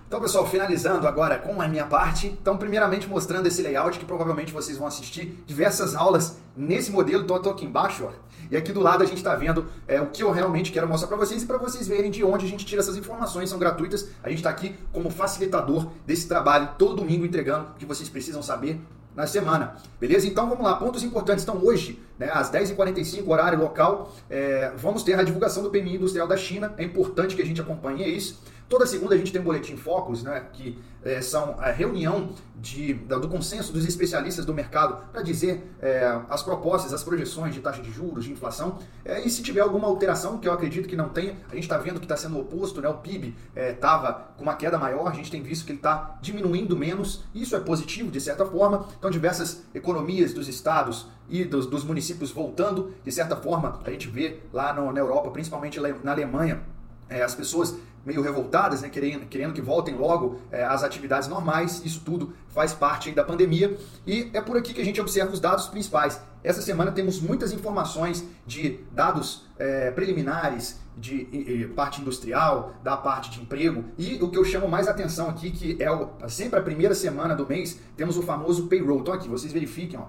Então, 0.10 0.20
pessoal, 0.20 0.48
finalizando 0.48 1.08
agora 1.08 1.38
com 1.38 1.62
a 1.62 1.68
minha 1.68 1.86
parte. 1.86 2.36
Então, 2.42 2.58
primeiramente 2.58 3.08
mostrando 3.08 3.46
esse 3.46 3.62
layout 3.62 4.00
que 4.00 4.06
provavelmente 4.06 4.52
vocês 4.52 4.76
vão 4.76 4.88
assistir 4.88 5.38
diversas 5.46 5.94
aulas 5.94 6.40
nesse 6.58 6.92
modelo. 6.92 7.22
Então, 7.22 7.36
eu 7.36 7.44
tô 7.44 7.52
aqui 7.52 7.64
embaixo, 7.64 8.06
ó. 8.06 8.12
E 8.50 8.58
aqui 8.58 8.74
do 8.74 8.80
lado 8.80 9.04
a 9.04 9.06
gente 9.06 9.18
está 9.18 9.36
vendo 9.36 9.68
é, 9.88 10.02
o 10.02 10.08
que 10.08 10.24
eu 10.24 10.32
realmente 10.32 10.72
quero 10.72 10.88
mostrar 10.88 11.08
para 11.08 11.18
vocês 11.18 11.44
e 11.44 11.46
para 11.46 11.60
vocês 11.60 11.88
verem 11.88 12.10
de 12.10 12.24
onde 12.24 12.44
a 12.44 12.50
gente 12.50 12.66
tira 12.66 12.82
essas 12.82 12.98
informações, 12.98 13.52
são 13.52 13.60
gratuitas. 13.60 14.10
A 14.24 14.30
gente 14.30 14.40
está 14.40 14.50
aqui 14.50 14.76
como 14.92 15.12
facilitador 15.12 15.92
desse 16.08 16.28
trabalho, 16.28 16.70
todo 16.76 16.96
domingo 16.96 17.24
entregando 17.24 17.68
o 17.68 17.74
que 17.76 17.86
vocês 17.86 18.10
precisam 18.10 18.42
saber 18.42 18.82
na 19.16 19.28
semana. 19.28 19.76
Beleza? 20.00 20.26
Então 20.26 20.50
vamos 20.50 20.64
lá, 20.64 20.76
pontos 20.76 21.04
importantes. 21.04 21.44
Então 21.44 21.64
hoje, 21.64 22.02
né, 22.18 22.32
às 22.34 22.50
10h45, 22.50 23.28
horário 23.28 23.60
local, 23.60 24.12
é, 24.28 24.72
vamos 24.76 25.04
ter 25.04 25.20
a 25.20 25.22
divulgação 25.22 25.62
do 25.62 25.70
PMI 25.70 25.98
industrial 25.98 26.28
da 26.28 26.36
China. 26.36 26.74
É 26.80 26.84
importante 26.84 27.36
que 27.36 27.42
a 27.44 27.46
gente 27.46 27.62
acompanhe 27.62 28.08
isso. 28.08 28.40
Toda 28.70 28.86
segunda 28.86 29.16
a 29.16 29.18
gente 29.18 29.32
tem 29.32 29.42
um 29.42 29.44
boletim 29.44 29.76
Focus, 29.76 30.22
né, 30.22 30.46
que 30.54 30.78
é, 31.04 31.20
são 31.22 31.56
a 31.58 31.72
reunião 31.72 32.30
de, 32.56 32.94
do 32.94 33.28
consenso 33.28 33.74
dos 33.74 33.84
especialistas 33.84 34.46
do 34.46 34.54
mercado 34.54 35.08
para 35.12 35.24
dizer 35.24 35.74
é, 35.82 36.22
as 36.30 36.44
propostas, 36.44 36.94
as 36.94 37.04
projeções 37.04 37.56
de 37.56 37.62
taxa 37.62 37.82
de 37.82 37.90
juros, 37.90 38.26
de 38.26 38.32
inflação. 38.32 38.78
É, 39.04 39.26
e 39.26 39.30
se 39.30 39.42
tiver 39.42 39.62
alguma 39.62 39.88
alteração, 39.88 40.38
que 40.38 40.48
eu 40.48 40.54
acredito 40.54 40.88
que 40.88 40.96
não 40.96 41.10
tenha, 41.10 41.36
a 41.50 41.56
gente 41.56 41.64
está 41.64 41.80
vendo 41.80 42.00
que 42.00 42.06
está 42.06 42.16
sendo 42.16 42.40
oposto, 42.40 42.80
né, 42.80 42.88
o 42.88 42.96
PIB 42.96 43.36
estava 43.56 44.30
com 44.38 44.44
uma 44.44 44.54
queda 44.54 44.78
maior, 44.78 45.08
a 45.08 45.14
gente 45.14 45.32
tem 45.32 45.42
visto 45.42 45.66
que 45.66 45.72
ele 45.72 45.80
está 45.80 46.20
diminuindo 46.22 46.78
menos. 46.78 47.24
Isso 47.34 47.56
é 47.56 47.60
positivo, 47.60 48.12
de 48.12 48.22
certa 48.22 48.46
forma. 48.46 48.86
Então, 49.00 49.10
diversas 49.10 49.64
economias 49.74 50.32
dos 50.32 50.48
estados 50.48 51.08
e 51.28 51.44
dos, 51.44 51.66
dos 51.66 51.84
municípios 51.84 52.32
voltando, 52.32 52.94
de 53.04 53.12
certa 53.12 53.36
forma, 53.36 53.80
a 53.84 53.90
gente 53.90 54.08
vê 54.10 54.42
lá 54.54 54.74
no, 54.74 54.92
na 54.92 55.00
Europa, 55.00 55.32
principalmente 55.32 55.80
na 56.04 56.12
Alemanha, 56.12 56.62
é, 57.10 57.22
as 57.24 57.34
pessoas 57.36 57.76
meio 58.06 58.22
revoltadas, 58.22 58.82
né, 58.82 58.90
querendo, 58.90 59.28
querendo 59.28 59.54
que 59.54 59.62
voltem 59.62 59.96
logo 59.96 60.40
é, 60.52 60.64
às 60.64 60.84
atividades 60.84 61.28
normais. 61.28 61.82
Isso 61.84 62.02
tudo 62.04 62.34
faz 62.48 62.74
parte 62.74 63.12
da 63.12 63.24
pandemia 63.24 63.78
e 64.06 64.30
é 64.34 64.42
por 64.42 64.58
aqui 64.58 64.74
que 64.74 64.82
a 64.82 64.86
gente 64.86 65.00
observa 65.02 65.32
os 65.32 65.40
dados 65.40 65.68
principais. 65.68 66.22
Essa 66.44 66.62
semana 66.62 66.92
temos 66.92 67.20
muitas 67.20 67.52
informações 67.52 68.26
de 68.48 68.80
dados 68.94 69.46
é, 69.58 69.92
preliminares 69.92 70.80
de, 70.98 71.26
de, 71.26 71.66
parte 71.68 72.02
industrial, 72.02 72.74
da 72.84 72.96
parte 72.96 73.30
de 73.32 73.42
emprego 73.42 73.86
e 73.98 74.22
o 74.22 74.30
que 74.30 74.38
eu 74.38 74.44
chamo 74.44 74.68
mais 74.68 74.88
atenção 74.88 75.30
aqui, 75.30 75.52
que 75.52 75.82
é 75.82 75.92
o, 75.92 76.10
sempre 76.28 76.60
a 76.60 76.62
primeira 76.62 76.96
semana 76.96 77.36
do 77.36 77.46
mês, 77.46 77.80
temos 77.96 78.18
o 78.18 78.22
famoso 78.22 78.68
payroll. 78.68 79.00
Então 79.00 79.14
aqui, 79.14 79.28
vocês 79.28 79.52
verifiquem, 79.52 80.00
ó, 80.00 80.06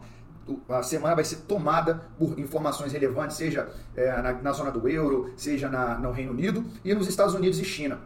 a 0.69 0.83
semana 0.83 1.15
vai 1.15 1.25
ser 1.25 1.37
tomada 1.49 2.03
por 2.19 2.39
informações 2.39 2.93
relevantes, 2.93 3.37
seja 3.37 3.69
é, 3.97 4.11
na, 4.23 4.33
na, 4.33 4.53
zona 4.53 4.71
do 4.71 4.89
euro, 4.89 5.33
seja 5.37 5.69
na, 5.69 5.99
no 5.99 6.11
Reino 6.11 6.33
Unido 6.33 6.65
e 6.85 6.95
nos 6.95 7.09
Estados 7.09 7.35
Unidos 7.35 7.59
e 7.61 7.65
China. 7.65 7.99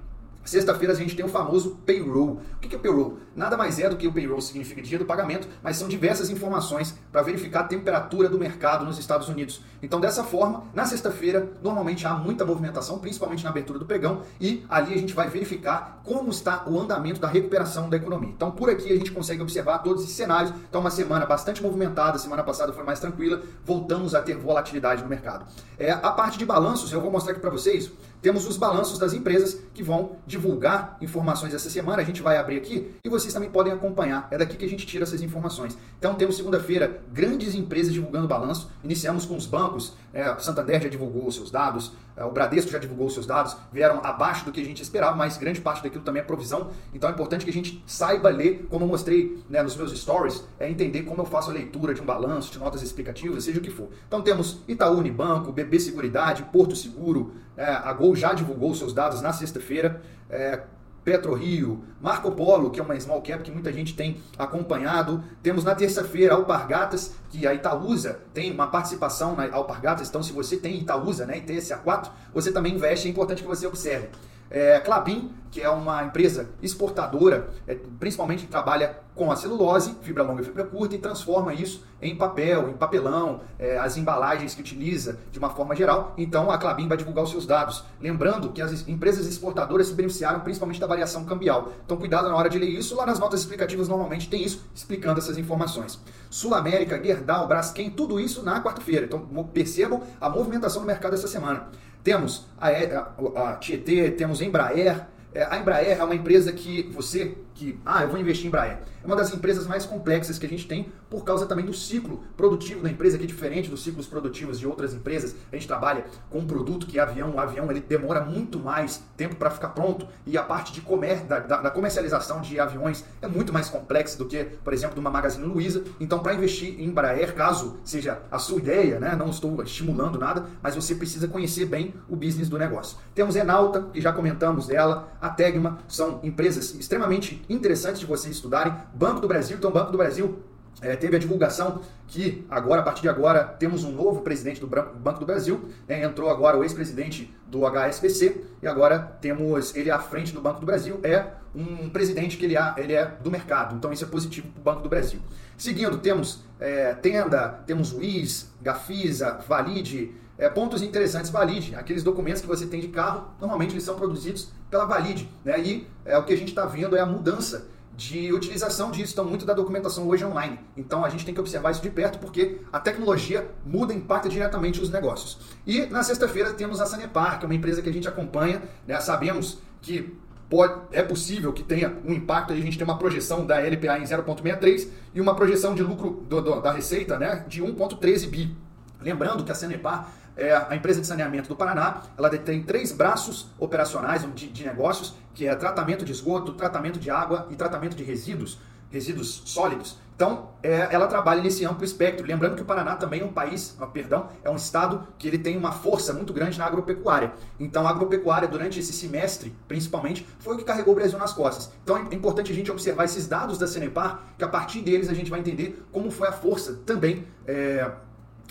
Sexta-feira 0.45 0.93
a 0.93 0.97
gente 0.97 1.17
tem 1.17 1.25
o 1.25 1.29
famoso 1.29 1.79
payroll. 1.87 2.41
O 2.57 2.59
que 2.61 2.75
é 2.75 2.79
payroll? 2.79 3.19
Nada 3.35 3.57
mais 3.57 3.79
é 3.79 3.89
do 3.89 3.97
que 3.97 4.07
o 4.07 4.13
payroll 4.13 4.41
significa 4.41 4.83
dia 4.83 4.99
do 4.99 5.05
pagamento, 5.07 5.49
mas 5.63 5.77
são 5.77 5.89
diversas 5.89 6.29
informações 6.29 6.95
para 7.11 7.23
verificar 7.23 7.61
a 7.61 7.65
temperatura 7.65 8.29
do 8.29 8.39
mercado 8.39 8.85
nos 8.85 8.99
Estados 8.99 9.29
Unidos. 9.29 9.63
Então, 9.83 10.01
dessa 10.01 10.23
forma, 10.23 10.65
na 10.75 10.85
sexta-feira, 10.85 11.51
normalmente 11.63 12.07
há 12.07 12.15
muita 12.15 12.45
movimentação, 12.45 12.99
principalmente 12.99 13.43
na 13.43 13.51
abertura 13.51 13.79
do 13.79 13.87
pregão, 13.87 14.23
e 14.41 14.65
ali 14.69 14.95
a 14.95 14.99
gente 14.99 15.15
vai 15.15 15.29
verificar 15.29 16.01
como 16.05 16.31
está 16.31 16.65
o 16.67 16.79
andamento 16.79 17.21
da 17.21 17.29
recuperação 17.29 17.89
da 17.89 17.97
economia. 17.97 18.31
Então, 18.31 18.51
por 18.51 18.69
aqui 18.69 18.93
a 18.93 18.97
gente 18.97 19.11
consegue 19.11 19.41
observar 19.41 19.79
todos 19.79 20.03
esses 20.05 20.15
cenários. 20.15 20.53
Então, 20.69 20.81
uma 20.81 20.91
semana 20.91 21.25
bastante 21.25 21.63
movimentada, 21.63 22.19
semana 22.19 22.43
passada 22.43 22.73
foi 22.73 22.85
mais 22.85 23.01
tranquila, 23.01 23.43
voltamos 23.65 24.15
a 24.15 24.21
ter 24.21 24.37
volatilidade 24.37 25.03
no 25.03 25.09
mercado. 25.09 25.47
É, 25.79 25.91
a 25.91 26.11
parte 26.11 26.39
de 26.39 26.45
balanços, 26.45 26.93
eu 26.93 27.01
vou 27.01 27.11
mostrar 27.11 27.33
aqui 27.33 27.41
para 27.41 27.51
vocês 27.51 27.91
temos 28.25 28.47
os 28.47 28.57
balanços 28.57 28.99
das 28.99 29.13
empresas 29.13 29.61
que 29.75 29.83
vão 29.83 30.17
divulgar 30.27 30.97
informações 31.03 31.53
essa 31.53 31.69
semana. 31.69 32.01
A 32.01 32.05
gente 32.07 32.23
vai 32.23 32.39
abrir 32.39 32.57
aqui 32.57 32.91
e 33.05 33.09
vocês 33.11 33.35
também 33.35 33.51
podem 33.51 33.71
acompanhar. 33.71 34.27
É 34.31 34.39
daqui 34.39 34.57
que 34.57 34.65
a 34.65 34.69
gente 34.69 34.87
tira 34.87 35.05
essas 35.05 35.21
informações. 35.21 35.77
Então 35.99 36.15
temos 36.15 36.39
segunda-feira 36.39 37.03
grandes 37.13 37.55
empresas 37.55 37.93
divulgando 37.93 38.27
balanço. 38.27 38.71
Iniciamos 38.83 39.27
com 39.27 39.37
os 39.37 39.45
bancos. 39.45 39.93
É, 40.11 40.35
Santander 40.39 40.81
já 40.81 40.89
divulgou 40.89 41.27
os 41.27 41.35
seus 41.35 41.51
dados, 41.51 41.93
o 42.17 42.31
Bradesco 42.31 42.71
já 42.71 42.79
divulgou 42.79 43.11
seus 43.11 43.27
dados, 43.27 43.57
vieram 43.73 44.01
abaixo 44.05 44.45
do 44.45 44.53
que 44.53 44.61
a 44.61 44.65
gente 44.65 44.83
esperava, 44.83 45.17
mas 45.17 45.37
grande 45.37 45.61
parte 45.61 45.83
daquilo 45.83 46.05
também 46.05 46.23
é 46.23 46.25
provisão. 46.25 46.71
Então 46.93 47.09
é 47.11 47.13
importante 47.13 47.45
que 47.45 47.51
a 47.51 47.55
gente 47.55 47.83
saiba 47.87 48.29
ler, 48.29 48.67
como 48.71 48.85
eu 48.85 48.89
mostrei 48.89 49.43
né, 49.51 49.63
nos 49.63 49.77
meus 49.77 49.93
stories, 49.99 50.45
é 50.59 50.71
entender 50.71 51.03
como 51.03 51.23
eu 51.23 51.27
faço 51.27 51.51
a 51.51 51.55
leitura 51.55 51.93
de 51.93 52.01
um 52.01 52.05
balanço, 52.05 52.53
de 52.53 52.59
notas 52.59 52.83
explicativas, 52.83 53.45
seja 53.45 53.59
o 53.59 53.63
que 53.63 53.71
for. 53.71 53.89
Então 54.07 54.23
temos 54.23 54.61
Itaú 54.69 54.99
Unibanco, 54.99 55.51
BB 55.51 55.81
Seguridade, 55.81 56.45
Porto 56.53 56.77
Seguro, 56.77 57.35
é, 57.57 57.65
a 57.65 57.93
Gol 57.93 58.15
já 58.15 58.33
divulgou 58.33 58.75
seus 58.75 58.93
dados 58.93 59.21
na 59.21 59.33
sexta-feira. 59.33 60.03
É, 60.29 60.63
PetroRio, 61.05 61.85
Marco 62.01 62.33
Polo, 62.33 62.71
que 62.71 62.81
é 62.81 62.83
uma 62.83 62.99
small 62.99 63.21
cap 63.21 63.43
que 63.43 63.51
muita 63.51 63.73
gente 63.73 63.95
tem 63.95 64.23
acompanhado. 64.39 65.23
Temos 65.43 65.63
na 65.63 65.75
terça-feira 65.75 66.35
Alpargatas, 66.35 67.15
que 67.31 67.47
a 67.47 67.53
Itaúsa 67.53 68.21
tem 68.33 68.51
uma 68.51 68.67
participação 68.67 69.37
na 69.37 69.53
Alpargatas. 69.55 70.09
Então, 70.09 70.23
se 70.23 70.33
você 70.33 70.57
tem 70.57 70.81
Itaúsa 70.81 71.27
né, 71.27 71.39
e 71.39 71.43
TSA4, 71.43 72.09
você 72.33 72.51
também 72.51 72.75
investe. 72.75 73.07
É 73.07 73.11
importante 73.11 73.43
que 73.43 73.49
você 73.49 73.67
observe. 73.67 74.09
É, 74.51 74.81
Clabin, 74.81 75.33
que 75.51 75.61
é 75.61 75.69
uma 75.69 76.05
empresa 76.05 76.49
exportadora, 76.63 77.51
é, 77.67 77.77
principalmente 77.99 78.45
que 78.45 78.51
trabalha 78.51 78.99
com 79.15 79.31
a 79.31 79.37
celulose, 79.37 79.95
fibra 80.03 80.23
longa 80.23 80.43
e 80.43 80.45
fibra 80.45 80.65
curta, 80.65 80.95
e 80.95 80.99
transforma 80.99 81.55
isso 81.55 81.85
em 82.03 82.17
papel, 82.17 82.69
em 82.69 82.75
papelão, 82.75 83.41
é, 83.59 83.79
as 83.79 83.97
embalagens 83.97 84.55
que 84.55 84.61
utiliza 84.61 85.19
de 85.31 85.39
uma 85.39 85.51
forma 85.51 85.75
geral. 85.75 86.13
Então 86.19 86.51
a 86.51 86.59
Clabin 86.59 86.89
vai 86.89 86.97
divulgar 86.97 87.25
os 87.25 87.31
seus 87.31 87.47
dados. 87.47 87.85
Lembrando 88.01 88.51
que 88.51 88.61
as 88.61 88.87
empresas 88.89 89.27
exportadoras 89.27 89.87
se 89.87 89.95
beneficiaram 89.95 90.41
principalmente 90.41 90.81
da 90.81 90.87
variação 90.87 91.25
cambial. 91.25 91.73
Então 91.85 91.97
cuidado 91.97 92.29
na 92.29 92.37
hora 92.37 92.51
de 92.51 92.59
ler 92.59 92.69
isso. 92.69 92.97
Lá 92.97 93.07
nas 93.07 93.19
notas 93.19 93.41
explicativas 93.41 93.89
normalmente 93.89 94.29
tem 94.29 94.43
isso 94.43 94.65
explicando 94.75 95.21
essas 95.21 95.39
informações. 95.39 95.99
Sul 96.29 96.55
América, 96.55 97.03
Gerdau, 97.03 97.47
Braskem, 97.47 97.91
tudo 97.91 98.19
isso 98.19 98.43
na 98.43 98.63
quarta-feira. 98.63 99.07
Então 99.07 99.21
percebam 99.53 100.03
a 100.21 100.29
movimentação 100.29 100.83
do 100.83 100.87
mercado 100.87 101.15
essa 101.15 101.29
semana. 101.29 101.69
Temos 102.03 102.47
a, 102.61 102.69
a, 102.69 103.51
a 103.51 103.57
Tietê, 103.57 104.11
temos 104.11 104.43
a 104.43 104.45
Embraer. 104.45 105.07
É, 105.33 105.45
a 105.45 105.59
Embraer 105.59 105.99
é 105.99 106.05
uma 106.05 106.15
empresa 106.15 106.53
que 106.53 106.83
você 106.93 107.39
que, 107.55 107.79
ah, 107.85 108.03
eu 108.03 108.09
vou 108.09 108.19
investir 108.19 108.47
em 108.47 108.49
Embraer. 108.49 108.79
É 109.03 109.07
uma 109.07 109.17
das 109.17 109.33
empresas 109.33 109.67
mais 109.67 109.85
complexas 109.85 110.39
que 110.39 110.47
a 110.47 110.49
gente 110.49 110.67
tem 110.67 110.91
por 111.11 111.25
causa 111.25 111.47
também 111.47 111.65
do 111.65 111.75
ciclo 111.75 112.25
produtivo 112.37 112.83
da 112.83 112.91
empresa, 112.91 113.19
que 113.19 113.25
é 113.25 113.27
diferente 113.27 113.71
dos 113.71 113.85
ciclos 113.85 114.07
produtivos 114.07 114.59
de 114.59 114.67
outras 114.67 114.95
empresas. 114.95 115.37
A 115.53 115.57
gente 115.57 115.69
trabalha 115.69 116.07
com 116.31 116.39
um 116.39 116.47
produto 116.47 116.87
que 116.87 116.99
é 116.99 117.03
avião. 117.03 117.35
O 117.35 117.39
avião 117.39 117.71
ele 117.71 117.81
demora 117.81 118.23
muito 118.23 118.59
mais 118.59 119.03
tempo 119.17 119.37
para 119.37 119.51
ficar 119.51 119.69
pronto 119.69 120.09
e 120.27 120.37
a 120.39 120.43
parte 120.43 120.73
de 120.73 120.81
comer, 120.81 121.21
da, 121.25 121.39
da, 121.39 121.71
comercialização 121.71 122.41
de 122.41 122.59
aviões 122.59 123.05
é 123.21 123.29
muito 123.29 123.53
mais 123.53 123.69
complexa 123.69 124.17
do 124.17 124.25
que, 124.25 124.43
por 124.43 124.73
exemplo, 124.73 124.95
de 124.95 125.01
uma 125.01 125.11
Magazine 125.11 125.45
Luiza. 125.45 125.85
Então, 126.01 126.19
para 126.19 126.35
investir 126.35 126.81
em 126.81 126.87
Embraer, 126.87 127.35
caso 127.35 127.77
seja 127.85 128.23
a 128.31 128.39
sua 128.39 128.59
ideia, 128.59 128.99
né, 128.99 129.15
não 129.15 129.29
estou 129.29 129.63
estimulando 129.63 130.19
nada, 130.19 130.47
mas 130.63 130.75
você 130.75 130.95
precisa 130.95 131.29
conhecer 131.29 131.67
bem 131.67 131.95
o 132.09 132.17
business 132.17 132.49
do 132.49 132.59
negócio. 132.59 132.97
Temos 133.15 133.37
Enalta, 133.37 133.83
que 133.93 134.01
já 134.01 134.13
comentamos 134.13 134.67
dela, 134.67 135.13
a 135.21 135.29
Tegma, 135.29 135.79
são 135.87 136.21
empresas 136.23 136.75
extremamente 136.75 137.44
interessantes 137.49 138.01
de 138.01 138.07
vocês 138.07 138.35
estudarem. 138.35 138.75
Banco 138.95 139.21
do 139.21 139.29
Brasil, 139.29 139.57
então 139.57 139.71
Banco 139.71 139.93
do 139.93 139.99
Brasil 139.99 140.39
é, 140.81 140.97
teve 140.97 141.17
a 141.17 141.19
divulgação 141.19 141.81
que 142.07 142.45
agora, 142.51 142.81
a 142.81 142.85
partir 142.85 143.03
de 143.03 143.09
agora, 143.09 143.45
temos 143.45 143.85
um 143.85 143.93
novo 143.93 144.23
presidente 144.23 144.61
do 144.61 144.67
Banco 144.67 145.21
do 145.21 145.27
Brasil. 145.27 145.69
Né? 145.89 146.05
Entrou 146.05 146.31
agora 146.31 146.59
o 146.59 146.63
ex-presidente 146.63 147.35
do 147.47 147.65
HSBC 147.67 148.45
e 148.63 148.67
agora 148.67 148.99
temos 149.21 149.75
ele 149.75 149.91
à 149.91 149.99
frente 149.99 150.33
do 150.33 150.41
Banco 150.41 150.61
do 150.61 150.67
Brasil. 150.67 151.01
É 151.03 151.27
um 151.55 151.89
presidente 151.89 152.37
que 152.37 152.45
ele 152.45 152.57
é, 152.57 152.75
ele 152.77 152.93
é 152.93 153.07
do 153.23 153.31
mercado, 153.31 153.77
então 153.77 153.93
isso 153.93 154.05
é 154.05 154.09
positivo 154.09 154.49
para 154.49 154.61
o 154.61 154.65
Banco 154.65 154.83
do 154.83 154.89
Brasil. 154.89 155.21
Seguindo, 155.57 155.99
temos 155.99 156.43
é, 156.59 156.95
Tenda, 156.95 157.61
temos 157.65 157.93
WIS, 157.93 158.53
Gafisa, 158.61 159.39
Valide, 159.47 160.13
é, 160.37 160.49
pontos 160.49 160.83
interessantes, 160.83 161.31
Valide, 161.31 161.75
aqueles 161.75 162.03
documentos 162.03 162.41
que 162.41 162.49
você 162.49 162.67
tem 162.67 162.81
de 162.81 162.89
carro, 162.89 163.29
normalmente 163.41 163.73
eles 163.73 163.85
são 163.85 163.95
produzidos 163.95 164.49
pela 164.69 164.85
Valide. 164.85 165.29
Né? 165.45 165.61
E 165.61 165.87
é, 166.05 166.19
o 166.19 166.25
que 166.25 166.33
a 166.33 166.37
gente 166.37 166.49
está 166.49 166.67
vendo 166.67 166.97
é 166.97 167.01
a 167.01 167.07
mudança 167.07 167.67
de 167.97 168.33
utilização 168.33 168.91
disso. 168.91 169.13
Então, 169.13 169.25
muito 169.25 169.47
da 169.47 169.55
documentação 169.55 170.09
hoje 170.09 170.25
é 170.25 170.27
online. 170.27 170.59
Então, 170.77 171.05
a 171.05 171.09
gente 171.09 171.25
tem 171.25 171.33
que 171.33 171.41
observar 171.41 171.71
isso 171.71 171.83
de 171.83 171.91
perto 171.91 172.19
porque 172.19 172.61
a 172.73 172.81
tecnologia 172.81 173.49
muda 173.65 173.93
e 173.93 173.97
impacta 173.97 174.29
diretamente 174.29 174.81
os 174.81 174.91
negócios. 174.91 175.39
E 175.67 175.87
na 175.87 176.03
sexta-feira 176.03 176.53
temos 176.53 176.81
a 176.81 176.87
Sanepar, 176.87 177.39
que 177.39 177.45
é 177.45 177.47
uma 177.47 177.55
empresa 177.55 177.81
que 177.81 177.89
a 177.89 177.93
gente 177.93 178.09
acompanha. 178.09 178.63
Né? 178.87 179.01
Sabemos 179.01 179.59
que 179.81 180.17
pode, 180.51 180.81
é 180.91 181.03
possível 181.03 181.53
que 181.53 181.63
tenha 181.63 181.97
um 182.05 182.13
impacto. 182.13 182.53
A 182.53 182.57
gente 182.57 182.77
tem 182.77 182.85
uma 182.85 182.99
projeção 182.99 183.47
da 183.47 183.61
LPA 183.61 183.99
em 183.99 184.05
0,63 184.05 184.89
e 185.15 185.21
uma 185.21 185.37
projeção 185.37 185.75
de 185.75 185.83
lucro 185.83 186.25
do, 186.29 186.41
do, 186.41 186.61
da 186.61 186.73
receita 186.73 187.19
né, 187.19 187.45
de 187.47 187.63
1,13 187.63 188.29
bi. 188.29 188.57
Lembrando 189.01 189.45
que 189.45 189.53
a 189.53 189.55
Sanepar 189.55 190.11
é 190.37 190.55
a 190.55 190.75
empresa 190.75 191.01
de 191.01 191.07
saneamento 191.07 191.49
do 191.49 191.57
Paraná, 191.57 192.03
ela 192.17 192.31
tem 192.31 192.63
três 192.63 192.93
braços 192.93 193.49
operacionais 193.59 194.27
de, 194.35 194.49
de 194.49 194.65
negócios, 194.65 195.15
que 195.35 195.47
é 195.47 195.55
tratamento 195.55 196.05
de 196.05 196.13
esgoto, 196.13 196.53
tratamento 196.53 196.99
de 196.99 197.11
água 197.11 197.47
e 197.51 197.57
tratamento 197.57 197.97
de 197.97 198.03
resíduos, 198.03 198.59
resíduos 198.91 199.43
sólidos. 199.45 199.99
Então, 200.17 200.51
é, 200.63 200.89
ela 200.93 201.09
trabalha 201.09 201.43
nesse 201.43 201.65
amplo 201.65 201.85
espectro. 201.85 202.25
Lembrando 202.25 202.55
que 202.55 202.63
o 202.63 202.65
Paraná 202.65 202.95
também 202.95 203.21
é 203.21 203.25
um 203.25 203.33
país, 203.33 203.77
perdão, 203.93 204.29
é 204.45 204.51
um 204.51 204.55
estado 204.55 205.09
que 205.19 205.27
ele 205.27 205.39
tem 205.39 205.57
uma 205.57 205.73
força 205.73 206.13
muito 206.13 206.33
grande 206.33 206.57
na 206.57 206.67
agropecuária. 206.67 207.33
Então, 207.59 207.85
a 207.85 207.91
agropecuária, 207.91 208.47
durante 208.47 208.79
esse 208.79 208.93
semestre, 208.93 209.55
principalmente, 209.67 210.25
foi 210.39 210.55
o 210.55 210.59
que 210.59 210.65
carregou 210.65 210.93
o 210.93 210.97
Brasil 210.97 211.19
nas 211.19 211.33
costas. 211.33 211.73
Então, 211.83 211.97
é 211.97 212.15
importante 212.15 212.53
a 212.53 212.55
gente 212.55 212.71
observar 212.71 213.05
esses 213.05 213.27
dados 213.27 213.59
da 213.59 213.67
Cenepar, 213.67 214.23
que 214.39 214.45
a 214.45 214.49
partir 214.49 214.83
deles 214.83 215.09
a 215.09 215.15
gente 215.15 215.31
vai 215.31 215.41
entender 215.41 215.85
como 215.91 216.13
foi 216.13 216.29
a 216.29 216.33
força 216.33 216.75
também 216.87 217.27
é, 217.45 217.91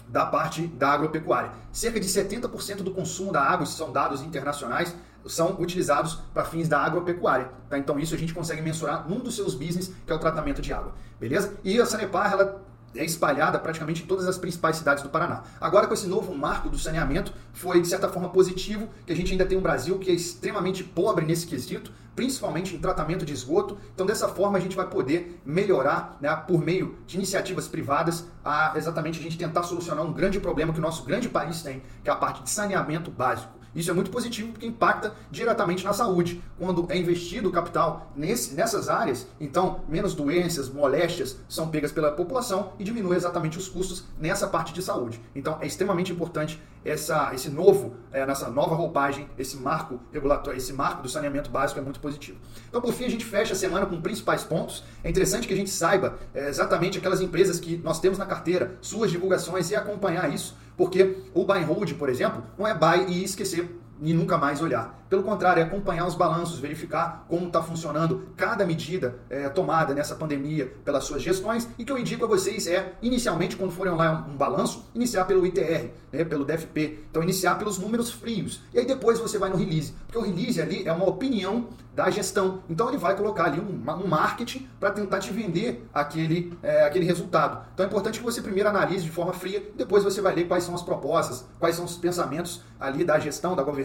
da 0.07 0.25
parte 0.25 0.67
da 0.67 0.89
agropecuária. 0.89 1.51
Cerca 1.71 1.99
de 1.99 2.07
70% 2.07 2.77
do 2.77 2.91
consumo 2.91 3.31
da 3.31 3.41
água, 3.41 3.65
são 3.65 3.91
dados 3.91 4.21
internacionais, 4.21 4.95
são 5.25 5.59
utilizados 5.59 6.15
para 6.33 6.43
fins 6.43 6.67
da 6.67 6.79
agropecuária. 6.79 7.49
Tá? 7.69 7.77
Então 7.77 7.99
isso 7.99 8.13
a 8.13 8.17
gente 8.17 8.33
consegue 8.33 8.61
mensurar 8.61 9.07
num 9.07 9.19
dos 9.19 9.35
seus 9.35 9.55
business, 9.55 9.91
que 10.05 10.11
é 10.11 10.15
o 10.15 10.19
tratamento 10.19 10.61
de 10.61 10.73
água. 10.73 10.93
Beleza? 11.19 11.53
E 11.63 11.79
a 11.79 11.85
Sanepar, 11.85 12.31
ela 12.33 12.62
é 12.95 13.03
espalhada 13.03 13.59
praticamente 13.59 14.03
em 14.03 14.05
todas 14.05 14.27
as 14.27 14.37
principais 14.37 14.77
cidades 14.77 15.03
do 15.03 15.09
Paraná. 15.09 15.43
Agora, 15.59 15.87
com 15.87 15.93
esse 15.93 16.07
novo 16.07 16.35
marco 16.35 16.69
do 16.69 16.77
saneamento, 16.77 17.33
foi 17.53 17.81
de 17.81 17.87
certa 17.87 18.09
forma 18.09 18.29
positivo 18.29 18.89
que 19.05 19.13
a 19.13 19.15
gente 19.15 19.31
ainda 19.31 19.45
tem 19.45 19.57
um 19.57 19.61
Brasil 19.61 19.97
que 19.99 20.09
é 20.09 20.13
extremamente 20.13 20.83
pobre 20.83 21.25
nesse 21.25 21.47
quesito, 21.47 21.91
principalmente 22.15 22.75
em 22.75 22.79
tratamento 22.79 23.25
de 23.25 23.33
esgoto. 23.33 23.77
Então, 23.93 24.05
dessa 24.05 24.27
forma, 24.27 24.57
a 24.57 24.61
gente 24.61 24.75
vai 24.75 24.87
poder 24.87 25.41
melhorar, 25.45 26.17
né, 26.21 26.35
por 26.35 26.63
meio 26.63 26.97
de 27.07 27.17
iniciativas 27.17 27.67
privadas, 27.67 28.25
a 28.45 28.73
exatamente 28.75 29.19
a 29.19 29.23
gente 29.23 29.37
tentar 29.37 29.63
solucionar 29.63 30.05
um 30.05 30.13
grande 30.13 30.39
problema 30.39 30.73
que 30.73 30.79
o 30.79 30.81
nosso 30.81 31.03
grande 31.03 31.29
país 31.29 31.61
tem, 31.61 31.81
que 32.03 32.09
é 32.09 32.13
a 32.13 32.15
parte 32.15 32.43
de 32.43 32.49
saneamento 32.49 33.09
básico. 33.09 33.62
Isso 33.75 33.89
é 33.89 33.93
muito 33.93 34.11
positivo 34.11 34.51
porque 34.51 34.65
impacta 34.65 35.13
diretamente 35.31 35.83
na 35.83 35.93
saúde. 35.93 36.41
Quando 36.57 36.85
é 36.89 36.97
investido 36.97 37.49
o 37.49 37.51
capital 37.51 38.11
nesse, 38.15 38.53
nessas 38.53 38.89
áreas, 38.89 39.27
então 39.39 39.81
menos 39.87 40.13
doenças, 40.13 40.69
moléstias 40.69 41.37
são 41.49 41.69
pegas 41.69 41.91
pela 41.91 42.11
população 42.11 42.73
e 42.79 42.83
diminui 42.83 43.15
exatamente 43.15 43.57
os 43.57 43.67
custos 43.67 44.05
nessa 44.19 44.47
parte 44.47 44.73
de 44.73 44.81
saúde. 44.81 45.19
Então 45.35 45.57
é 45.61 45.67
extremamente 45.67 46.11
importante 46.11 46.61
essa, 46.85 47.31
esse 47.33 47.49
novo, 47.49 47.95
é, 48.11 48.25
nessa 48.25 48.49
nova 48.49 48.75
roupagem, 48.75 49.29
esse 49.37 49.57
marco 49.57 49.99
regulatório, 50.11 50.57
esse 50.57 50.73
marco 50.73 51.01
do 51.01 51.09
saneamento 51.09 51.49
básico 51.49 51.79
é 51.79 51.83
muito 51.83 51.99
positivo. 51.99 52.37
Então, 52.67 52.81
por 52.81 52.93
fim, 52.93 53.05
a 53.05 53.09
gente 53.09 53.23
fecha 53.23 53.53
a 53.53 53.55
semana 53.55 53.85
com 53.85 54.01
principais 54.01 54.43
pontos. 54.43 54.83
É 55.03 55.09
interessante 55.09 55.47
que 55.47 55.53
a 55.53 55.57
gente 55.57 55.69
saiba 55.69 56.19
é, 56.33 56.49
exatamente 56.49 56.97
aquelas 56.97 57.21
empresas 57.21 57.59
que 57.59 57.77
nós 57.77 57.99
temos 57.99 58.17
na 58.17 58.25
carteira, 58.25 58.77
suas 58.81 59.11
divulgações 59.11 59.71
e 59.71 59.75
acompanhar 59.75 60.33
isso, 60.33 60.55
porque 60.77 61.17
o 61.33 61.45
buy 61.45 61.59
and 61.59 61.65
hold, 61.65 61.93
por 61.93 62.09
exemplo, 62.09 62.43
não 62.57 62.67
é 62.67 62.73
buy 62.73 63.05
e 63.07 63.23
esquecer 63.23 63.69
e 64.01 64.13
nunca 64.13 64.37
mais 64.37 64.61
olhar. 64.61 65.03
Pelo 65.13 65.21
contrário, 65.21 65.61
é 65.61 65.63
acompanhar 65.63 66.07
os 66.07 66.15
balanços, 66.15 66.57
verificar 66.57 67.25
como 67.29 67.45
está 67.45 67.61
funcionando 67.61 68.29
cada 68.35 68.65
medida 68.65 69.19
é, 69.29 69.47
tomada 69.47 69.93
nessa 69.93 70.15
pandemia 70.15 70.73
pelas 70.83 71.03
suas 71.03 71.21
gestões. 71.21 71.69
E 71.77 71.85
que 71.85 71.91
eu 71.91 71.99
indico 71.99 72.25
a 72.25 72.27
vocês 72.27 72.65
é, 72.65 72.93
inicialmente, 72.99 73.55
quando 73.55 73.71
forem 73.71 73.93
lá 73.93 74.25
um, 74.27 74.33
um 74.33 74.35
balanço, 74.35 74.89
iniciar 74.95 75.25
pelo 75.25 75.45
ITR, 75.45 75.91
né, 76.11 76.25
pelo 76.25 76.43
DFP. 76.43 77.05
Então, 77.11 77.21
iniciar 77.21 77.59
pelos 77.59 77.77
números 77.77 78.11
frios. 78.11 78.61
E 78.73 78.79
aí 78.79 78.87
depois 78.87 79.19
você 79.19 79.37
vai 79.37 79.51
no 79.51 79.55
release. 79.55 79.93
Porque 80.07 80.17
o 80.17 80.21
release 80.21 80.59
ali 80.59 80.87
é 80.87 80.91
uma 80.91 81.07
opinião 81.07 81.67
da 81.93 82.09
gestão. 82.09 82.63
Então, 82.67 82.89
ele 82.89 82.97
vai 82.97 83.15
colocar 83.15 83.45
ali 83.45 83.59
um, 83.59 83.83
um 84.03 84.07
marketing 84.07 84.67
para 84.79 84.89
tentar 84.89 85.19
te 85.19 85.31
vender 85.31 85.87
aquele, 85.93 86.57
é, 86.63 86.85
aquele 86.85 87.05
resultado. 87.05 87.63
Então, 87.71 87.85
é 87.85 87.87
importante 87.87 88.17
que 88.17 88.25
você 88.25 88.41
primeiro 88.41 88.67
analise 88.67 89.03
de 89.03 89.11
forma 89.11 89.31
fria, 89.31 89.63
depois 89.75 90.03
você 90.03 90.21
vai 90.21 90.33
ler 90.33 90.47
quais 90.47 90.63
são 90.63 90.73
as 90.73 90.81
propostas, 90.81 91.45
quais 91.59 91.75
são 91.75 91.85
os 91.85 91.95
pensamentos 91.95 92.63
ali 92.79 93.05
da 93.05 93.19
gestão, 93.19 93.55
da 93.55 93.61
governança, 93.61 93.82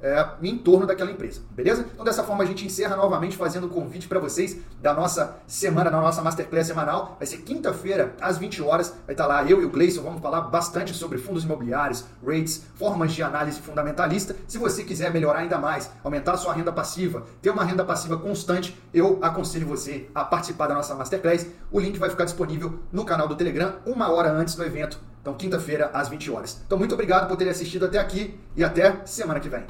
é, 0.00 0.26
em 0.42 0.58
torno 0.58 0.86
daquela 0.86 1.10
empresa, 1.10 1.40
beleza? 1.50 1.86
Então 1.92 2.04
dessa 2.04 2.22
forma 2.22 2.44
a 2.44 2.46
gente 2.46 2.66
encerra 2.66 2.96
novamente 2.96 3.36
fazendo 3.36 3.66
o 3.66 3.70
convite 3.70 4.06
para 4.06 4.20
vocês 4.20 4.58
da 4.80 4.92
nossa 4.92 5.36
semana, 5.46 5.90
da 5.90 6.00
nossa 6.00 6.22
Masterclass 6.22 6.66
semanal. 6.66 7.16
Vai 7.18 7.26
ser 7.26 7.38
quinta-feira, 7.38 8.14
às 8.20 8.38
20 8.38 8.62
horas, 8.62 8.90
vai 9.06 9.14
estar 9.14 9.24
tá 9.24 9.26
lá 9.26 9.44
eu 9.44 9.62
e 9.62 9.64
o 9.64 9.70
Gleison, 9.70 10.02
vamos 10.02 10.20
falar 10.20 10.42
bastante 10.42 10.94
sobre 10.94 11.18
fundos 11.18 11.44
imobiliários, 11.44 12.04
rates, 12.24 12.64
formas 12.74 13.12
de 13.12 13.22
análise 13.22 13.60
fundamentalista. 13.60 14.36
Se 14.46 14.58
você 14.58 14.84
quiser 14.84 15.12
melhorar 15.12 15.40
ainda 15.40 15.58
mais, 15.58 15.90
aumentar 16.04 16.32
a 16.32 16.36
sua 16.36 16.52
renda 16.52 16.72
passiva, 16.72 17.24
ter 17.40 17.50
uma 17.50 17.64
renda 17.64 17.84
passiva 17.84 18.16
constante, 18.18 18.78
eu 18.92 19.18
aconselho 19.22 19.66
você 19.66 20.08
a 20.14 20.24
participar 20.24 20.66
da 20.66 20.74
nossa 20.74 20.94
Masterclass. 20.94 21.46
O 21.70 21.80
link 21.80 21.98
vai 21.98 22.10
ficar 22.10 22.24
disponível 22.24 22.80
no 22.92 23.04
canal 23.04 23.26
do 23.26 23.34
Telegram 23.34 23.76
uma 23.86 24.10
hora 24.10 24.30
antes 24.30 24.54
do 24.54 24.64
evento. 24.64 25.00
Então, 25.26 25.34
quinta-feira, 25.34 25.90
às 25.92 26.08
20 26.08 26.30
horas. 26.30 26.62
Então, 26.64 26.78
muito 26.78 26.94
obrigado 26.94 27.26
por 27.26 27.36
terem 27.36 27.50
assistido 27.50 27.84
até 27.84 27.98
aqui 27.98 28.38
e 28.54 28.62
até 28.62 29.04
semana 29.04 29.40
que 29.40 29.48
vem. 29.48 29.64